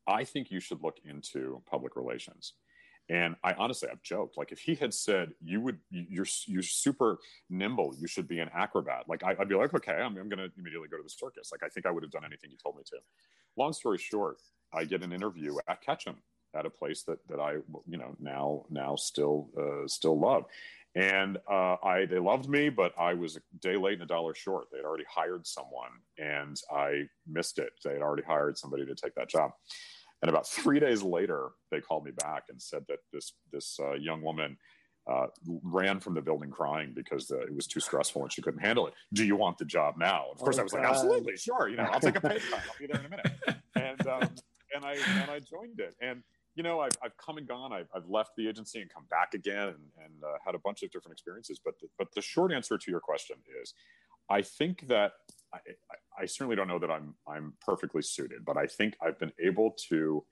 [0.07, 2.53] I think you should look into public relations
[3.10, 7.20] and i honestly i've joked like if he had said you would you're you're super
[7.49, 10.39] nimble you should be an acrobat like I, would be like okay i'm, I'm going
[10.39, 12.58] to immediately go to the circus like i think i would have done anything you
[12.58, 12.97] told me to
[13.58, 14.38] long story short
[14.74, 16.16] i get an interview at ketchum
[16.56, 17.53] at a place that that I
[17.88, 20.45] you know now now still uh, still love.
[20.95, 24.34] And uh, I they loved me, but I was a day late and a dollar
[24.34, 24.68] short.
[24.72, 27.74] They had already hired someone, and I missed it.
[27.84, 29.51] They had already hired somebody to take that job.
[30.22, 33.93] And about three days later, they called me back and said that this this uh,
[33.93, 34.57] young woman
[35.09, 35.28] uh,
[35.63, 38.88] ran from the building crying because uh, it was too stressful and she couldn't handle
[38.88, 38.93] it.
[39.13, 40.26] Do you want the job now?
[40.32, 40.82] Of course, oh, I was God.
[40.82, 41.68] like, absolutely, sure.
[41.70, 42.59] You know, I'll take a pay cut.
[42.68, 43.32] I'll be there in a minute.
[43.78, 44.30] And um,
[44.74, 45.95] and I and I joined it.
[46.01, 46.24] And
[46.55, 47.74] you know, I've, I've come and gone.
[47.74, 50.84] I've, I've left the agency and come back again and, and uh, had a bunch
[50.84, 51.59] of different experiences.
[51.63, 53.74] But the, but the short answer to your question is,
[54.30, 55.11] I think that
[55.56, 59.34] I, I, certainly don't know that I'm I'm perfectly suited, but I think I've been
[59.39, 60.24] able to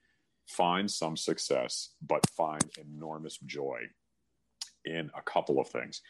[0.46, 3.80] find some success, but find enormous joy
[4.84, 6.02] in a couple of things.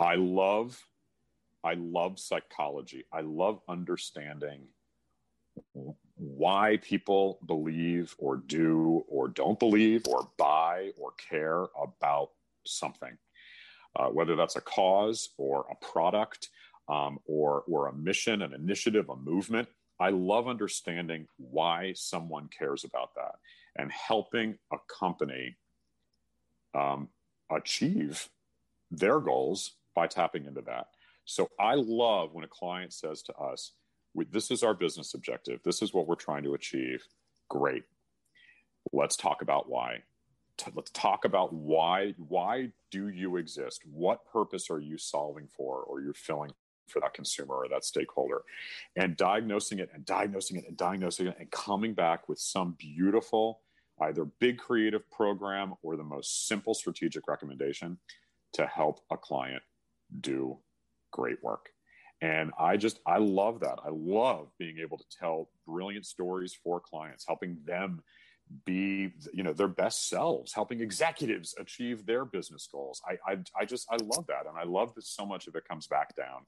[0.00, 0.80] I love
[1.64, 3.04] I love psychology.
[3.12, 4.62] I love understanding
[6.14, 12.30] why people believe or do or don't believe or buy or care about
[12.64, 13.16] something,
[13.96, 16.48] uh, whether that's a cause or a product
[16.88, 19.68] um, or, or a mission, an initiative, a movement.
[20.00, 23.34] I love understanding why someone cares about that
[23.76, 25.56] and helping a company
[26.74, 27.08] um,
[27.50, 28.28] achieve
[28.90, 30.86] their goals by tapping into that.
[31.24, 33.72] So I love when a client says to us,
[34.30, 35.60] this is our business objective.
[35.64, 37.04] This is what we're trying to achieve.
[37.48, 37.84] Great.
[38.92, 40.02] Let's talk about why.
[40.74, 42.14] Let's talk about why.
[42.16, 43.82] Why do you exist?
[43.84, 46.52] What purpose are you solving for, or you're filling
[46.88, 48.42] for that consumer or that stakeholder,
[48.96, 53.60] and diagnosing it and diagnosing it and diagnosing it, and coming back with some beautiful,
[54.00, 57.98] either big creative program or the most simple strategic recommendation
[58.52, 59.62] to help a client
[60.20, 60.58] do
[61.10, 61.70] great work.
[62.20, 63.78] And I just, I love that.
[63.84, 68.02] I love being able to tell brilliant stories for clients, helping them
[68.64, 73.00] be, you know, their best selves, helping executives achieve their business goals.
[73.06, 74.46] I, I, I just, I love that.
[74.48, 76.46] And I love that so much of it comes back down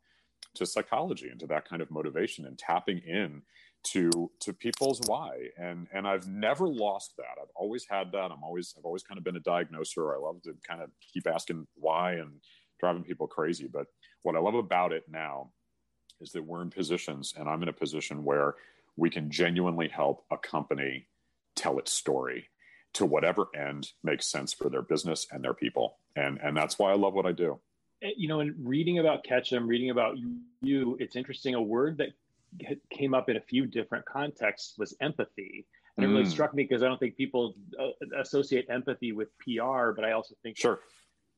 [0.54, 3.42] to psychology and to that kind of motivation and tapping in
[3.82, 5.48] to to people's why.
[5.56, 7.40] And and i've never lost that.
[7.40, 8.30] I've always had that.
[8.30, 10.14] I'm always i've always kind of been a diagnoser.
[10.14, 12.40] I love to kind of keep asking why and
[12.78, 13.68] driving people crazy.
[13.72, 13.86] But
[14.22, 15.50] what i love about it now
[16.20, 18.54] is that we're in positions, and I'm in a position where
[18.96, 21.06] we can genuinely help a company
[21.56, 22.48] tell its story
[22.92, 25.98] to whatever end makes sense for their business and their people.
[26.16, 27.60] And and that's why I love what I do.
[28.02, 30.16] Eh, you know, in reading about Ketchum, reading about
[30.60, 31.54] you, it's interesting.
[31.54, 32.10] A word that
[32.90, 35.66] came up in a few different contexts was empathy.
[35.96, 36.30] And it really mm.
[36.30, 37.88] struck me because I don't think people uh,
[38.18, 40.80] associate empathy with PR, but I also think sure.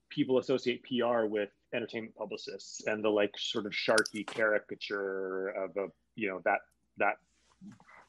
[0.09, 5.87] people associate PR with entertainment publicists and the like sort of sharky caricature of a
[6.15, 6.59] you know that
[6.99, 7.15] that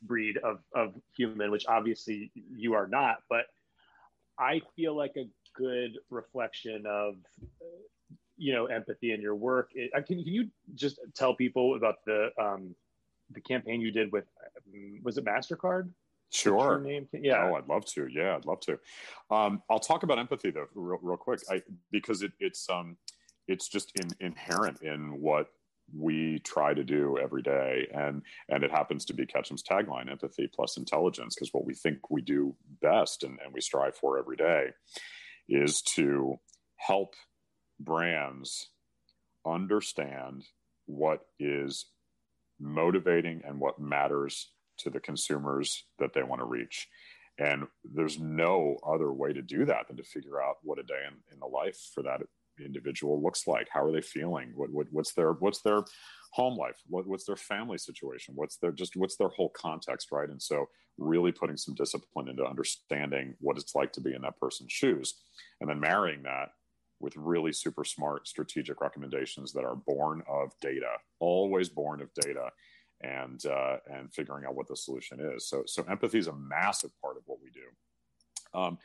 [0.01, 3.45] breed of of human which obviously you are not but
[4.37, 5.25] i feel like a
[5.55, 7.15] good reflection of
[8.37, 12.29] you know empathy in your work it, can, can you just tell people about the
[12.39, 12.75] um
[13.31, 14.25] the campaign you did with
[15.03, 15.89] was it mastercard
[16.33, 16.79] Sure.
[16.79, 17.07] Name?
[17.13, 17.47] Yeah.
[17.47, 18.07] Oh, I'd love to.
[18.07, 18.79] Yeah, I'd love to.
[19.29, 21.61] Um, I'll talk about empathy though, real, real quick, I,
[21.91, 22.97] because it, it's um,
[23.47, 25.47] it's just in, inherent in what
[25.95, 30.49] we try to do every day and and it happens to be ketchum's tagline empathy
[30.51, 34.37] plus intelligence because what we think we do best and, and we strive for every
[34.37, 34.67] day
[35.49, 36.39] is to
[36.77, 37.15] help
[37.83, 38.69] brands
[39.45, 40.43] understand
[40.85, 41.85] what is
[42.59, 46.87] motivating and what matters to the consumers that they want to reach.
[47.39, 51.01] And there's no other way to do that than to figure out what a day
[51.07, 52.21] in, in the life for that
[52.63, 53.67] individual looks like.
[53.71, 54.53] How are they feeling?
[54.55, 55.83] What, what what's their what's their
[56.33, 56.75] home life?
[56.87, 58.35] What, what's their family situation?
[58.35, 60.29] What's their just what's their whole context right?
[60.29, 60.67] And so
[60.99, 65.15] really putting some discipline into understanding what it's like to be in that person's shoes
[65.59, 66.49] and then marrying that
[67.03, 72.49] with really super smart strategic recommendations that are born of data always born of data
[73.01, 75.47] and uh, and figuring out what the solution is.
[75.47, 78.57] So so empathy is a massive part of what we do.
[78.59, 78.77] Um,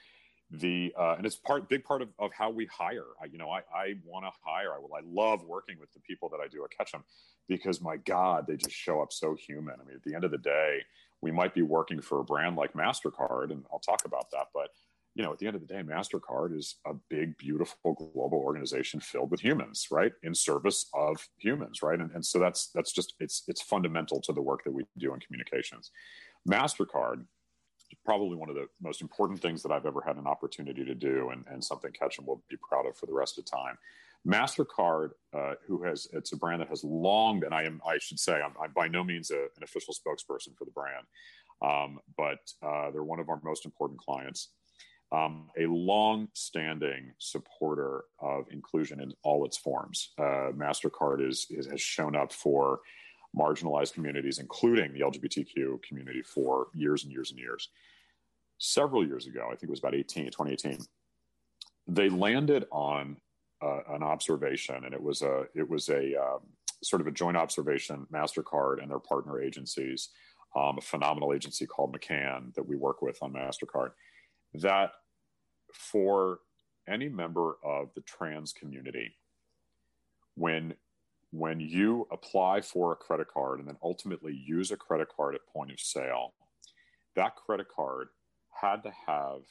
[0.51, 3.05] the uh, and it's part big part of, of how we hire.
[3.23, 4.73] I, you know i, I want to hire.
[4.75, 7.05] I, will, I love working with the people that i do at ketchum
[7.49, 9.75] because my god they just show up so human.
[9.81, 10.81] I mean at the end of the day
[11.21, 14.71] we might be working for a brand like mastercard and i'll talk about that but
[15.19, 19.01] you know at the end of the day mastercard is a big beautiful global organization
[19.01, 23.15] filled with humans right in service of humans right and, and so that's that's just
[23.21, 25.91] it's it's fundamental to the work that we do in communications
[26.49, 27.25] mastercard
[28.05, 31.31] probably one of the most important things that I've ever had an opportunity to do,
[31.31, 33.79] and, and something Ketchum will be proud of for the rest of time.
[34.27, 38.19] Mastercard, uh, who has it's a brand that has long, and I am I should
[38.19, 41.07] say I'm, I'm by no means a, an official spokesperson for the brand,
[41.63, 44.49] um, but uh, they're one of our most important clients.
[45.11, 50.11] Um, a long-standing supporter of inclusion in all its forms.
[50.19, 52.81] Uh, Mastercard is, is, has shown up for
[53.35, 57.69] marginalized communities, including the LGBTQ community, for years and years and years.
[58.59, 60.79] Several years ago, I think it was about 18, 2018,
[61.87, 63.17] they landed on
[63.63, 66.41] uh, an observation, and it was a it was a um,
[66.83, 68.07] sort of a joint observation.
[68.13, 70.11] Mastercard and their partner agencies,
[70.55, 73.91] um, a phenomenal agency called McCann that we work with on Mastercard,
[74.55, 74.93] that
[75.73, 76.41] for
[76.89, 79.15] any member of the trans community,
[80.35, 80.75] when
[81.31, 85.47] when you apply for a credit card and then ultimately use a credit card at
[85.53, 86.33] point of sale,
[87.17, 88.09] that credit card
[88.51, 89.43] had to have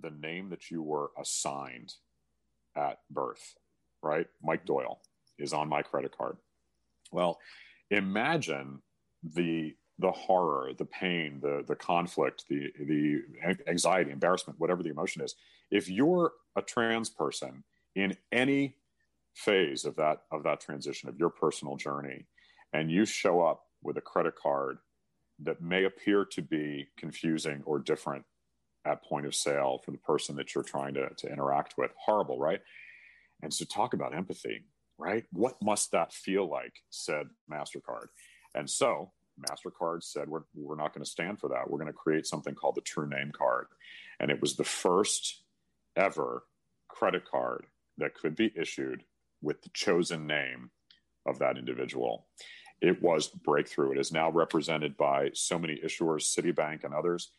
[0.00, 1.92] the name that you were assigned
[2.74, 3.54] at birth,
[4.02, 4.26] right?
[4.42, 5.00] Mike Doyle
[5.38, 6.38] is on my credit card.
[7.12, 7.38] Well,
[7.90, 8.80] imagine
[9.22, 13.22] the the horror, the pain, the the conflict, the the
[13.66, 15.34] anxiety, embarrassment, whatever the emotion is.
[15.70, 18.76] If you're a trans person in any
[19.34, 22.26] phase of that of that transition of your personal journey
[22.72, 24.78] and you show up with a credit card
[25.38, 28.24] that may appear to be confusing or different
[28.86, 32.38] at point of sale for the person that you're trying to, to interact with horrible
[32.38, 32.60] right?
[33.42, 34.64] And so talk about empathy
[34.98, 35.24] right?
[35.32, 36.74] What must that feel like?
[36.90, 38.06] Said mastercard.
[38.54, 41.68] And so Mastercard said we're we're not going to stand for that.
[41.68, 43.66] We're going to create something called the True Name Card,
[44.20, 45.42] and it was the first
[45.96, 46.44] ever
[46.88, 47.66] credit card
[47.98, 49.02] that could be issued
[49.42, 50.70] with the chosen name
[51.26, 52.26] of that individual.
[52.80, 53.92] It was breakthrough.
[53.92, 57.30] It is now represented by so many issuers, Citibank and others,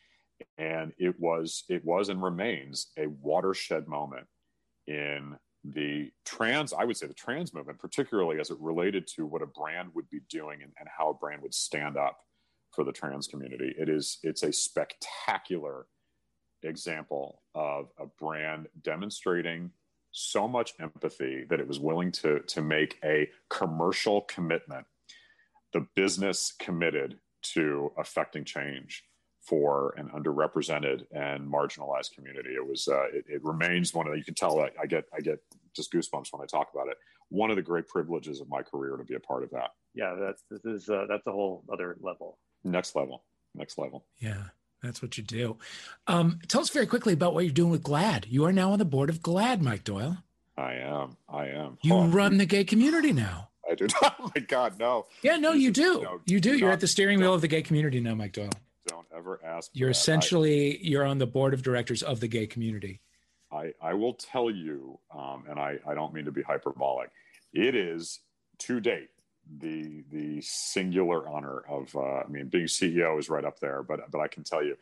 [0.56, 4.26] and it was it was and remains a watershed moment
[4.86, 9.42] in the trans i would say the trans movement particularly as it related to what
[9.42, 12.18] a brand would be doing and, and how a brand would stand up
[12.70, 15.86] for the trans community it is it's a spectacular
[16.62, 19.70] example of a brand demonstrating
[20.10, 24.86] so much empathy that it was willing to to make a commercial commitment.
[25.72, 27.18] The business committed
[27.54, 29.04] to affecting change
[29.40, 32.50] for an underrepresented and marginalized community.
[32.50, 35.04] It was uh, it, it, remains one of the, you can tell I, I get
[35.14, 35.38] I get
[35.74, 36.96] just goosebumps when I talk about it.
[37.30, 39.70] One of the great privileges of my career to be a part of that.
[39.94, 42.38] Yeah, that's this is uh, that's a whole other level.
[42.64, 43.24] Next level,
[43.54, 44.04] next level.
[44.18, 44.44] Yeah.
[44.80, 45.56] That's what you do.
[46.06, 48.26] Um, tell us very quickly about what you're doing with GLAAD.
[48.28, 50.18] You are now on the board of GLAAD, Mike Doyle.
[50.56, 51.16] I am.
[51.28, 51.78] I am.
[51.82, 53.48] You oh, run the gay community now.
[53.68, 53.88] I do.
[54.20, 55.06] Oh my God, no.
[55.22, 56.02] Yeah, no, you do.
[56.02, 56.56] No, you do.
[56.56, 58.67] You're at the steering wheel of the gay community now, Mike Doyle don't
[59.18, 59.70] ever ask.
[59.74, 63.00] You're essentially I, you're on the board of directors of the gay community.
[63.52, 67.10] I I will tell you, um, and I I don't mean to be hyperbolic.
[67.52, 68.20] It is
[68.60, 69.10] to date
[69.58, 74.10] the the singular honor of uh, I mean being CEO is right up there, but
[74.10, 74.76] but I can tell you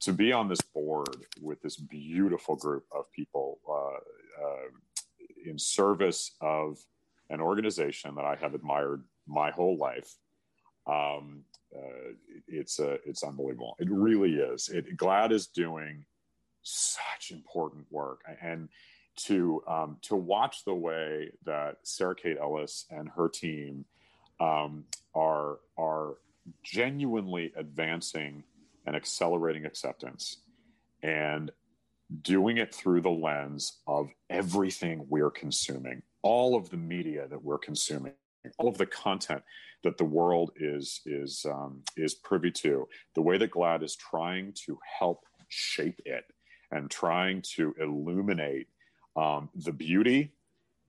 [0.00, 4.68] to be on this board with this beautiful group of people uh, uh,
[5.44, 6.78] in service of
[7.28, 10.14] an organization that I have admired my whole life
[10.86, 11.42] um,
[11.74, 12.12] uh,
[12.48, 13.76] it's uh, it's unbelievable.
[13.78, 14.68] It really is.
[14.68, 16.04] It, GLAAD is doing
[16.62, 18.68] such important work, and
[19.16, 23.84] to um, to watch the way that Sarah Kate Ellis and her team
[24.40, 26.14] um, are are
[26.62, 28.44] genuinely advancing
[28.86, 30.38] and accelerating acceptance,
[31.02, 31.50] and
[32.22, 37.58] doing it through the lens of everything we're consuming, all of the media that we're
[37.58, 38.12] consuming,
[38.58, 39.42] all of the content
[39.82, 42.88] that the world is is um, is privy to.
[43.14, 46.24] The way that GLAAD is trying to help shape it
[46.70, 48.68] and trying to illuminate
[49.16, 50.32] um, the beauty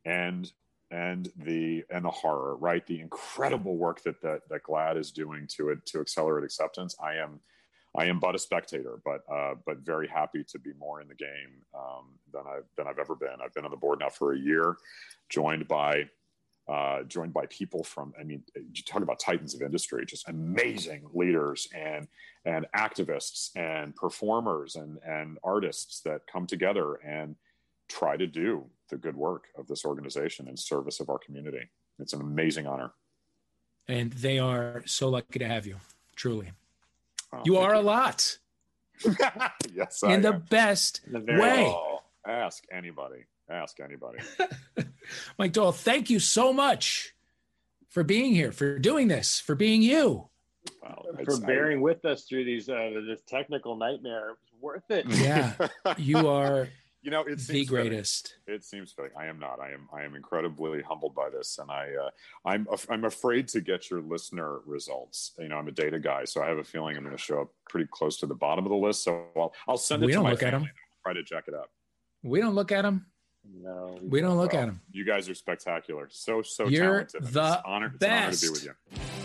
[0.05, 0.51] and
[0.89, 2.85] and the and the horror, right?
[2.85, 6.95] The incredible work that that, that GLAAD is doing to it to accelerate acceptance.
[7.01, 7.39] I am
[7.97, 11.15] I am but a spectator, but uh, but very happy to be more in the
[11.15, 13.41] game um, than I've than I've ever been.
[13.43, 14.77] I've been on the board now for a year,
[15.29, 16.09] joined by
[16.67, 21.07] uh, joined by people from, I mean, you talk about titans of industry, just amazing
[21.13, 22.07] leaders and
[22.45, 27.35] and activists and performers and and artists that come together and
[27.87, 31.69] try to do the good work of this organization in service of our community.
[31.99, 32.91] It's an amazing honor.
[33.87, 35.77] And they are so lucky to have you,
[36.15, 36.51] truly.
[37.31, 37.81] Oh, you are you.
[37.81, 38.37] a lot.
[39.73, 40.45] yes, in I the am.
[40.49, 41.65] best the way.
[41.67, 43.25] Oh, ask anybody.
[43.49, 44.19] Ask anybody.
[45.37, 47.13] Mike Doyle, thank you so much
[47.89, 50.29] for being here, for doing this, for being you.
[50.81, 54.31] Well, for bearing I, with us through these uh, this technical nightmare.
[54.31, 55.05] It was worth it.
[55.07, 55.53] Yeah,
[55.97, 56.67] you are.
[57.03, 58.35] You know, it's the greatest.
[58.45, 58.55] Fitting.
[58.57, 59.11] It seems fitting.
[59.17, 59.61] I am not.
[59.61, 59.87] I am.
[59.93, 62.09] I am incredibly humbled by this, and I, uh,
[62.43, 65.31] I'm, I'm afraid to get your listener results.
[65.39, 67.41] You know, I'm a data guy, so I have a feeling I'm going to show
[67.41, 69.03] up pretty close to the bottom of the list.
[69.03, 70.69] So I'll, I'll send it we to my family.
[71.03, 71.69] Try to check it out.
[72.23, 73.05] We don't look at them.
[73.53, 74.81] No, we don't look well, at them.
[74.91, 76.07] You guys are spectacular.
[76.11, 77.33] So so You're talented.
[77.33, 78.43] The honor, best.
[78.43, 79.16] It's an honor to be with you.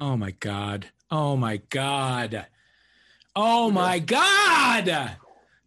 [0.00, 0.86] Oh my God.
[1.10, 2.46] Oh my God.
[3.36, 5.16] Oh my God.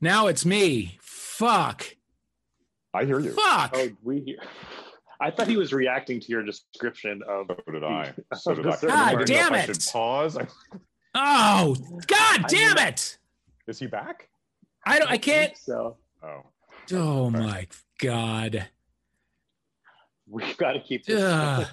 [0.02, 0.98] Now it's me.
[1.02, 1.96] Fuck.
[2.94, 3.32] I hear you.
[3.32, 3.72] Fuck.
[3.76, 4.38] Oh, we hear.
[5.22, 7.48] I thought he was reacting to your description of.
[7.48, 8.14] So did I.
[8.36, 8.78] So did I.
[8.82, 9.88] God damn it!
[9.92, 10.38] pause.
[11.16, 11.76] Oh,
[12.08, 13.18] God damn it!
[13.68, 14.30] Is he back?
[14.86, 15.12] I don't.
[15.12, 15.56] I can't.
[15.56, 16.42] So Oh,
[16.92, 17.68] Oh my
[18.00, 18.66] god.
[20.28, 21.22] we've got to keep this.
[21.22, 21.68] Ugh.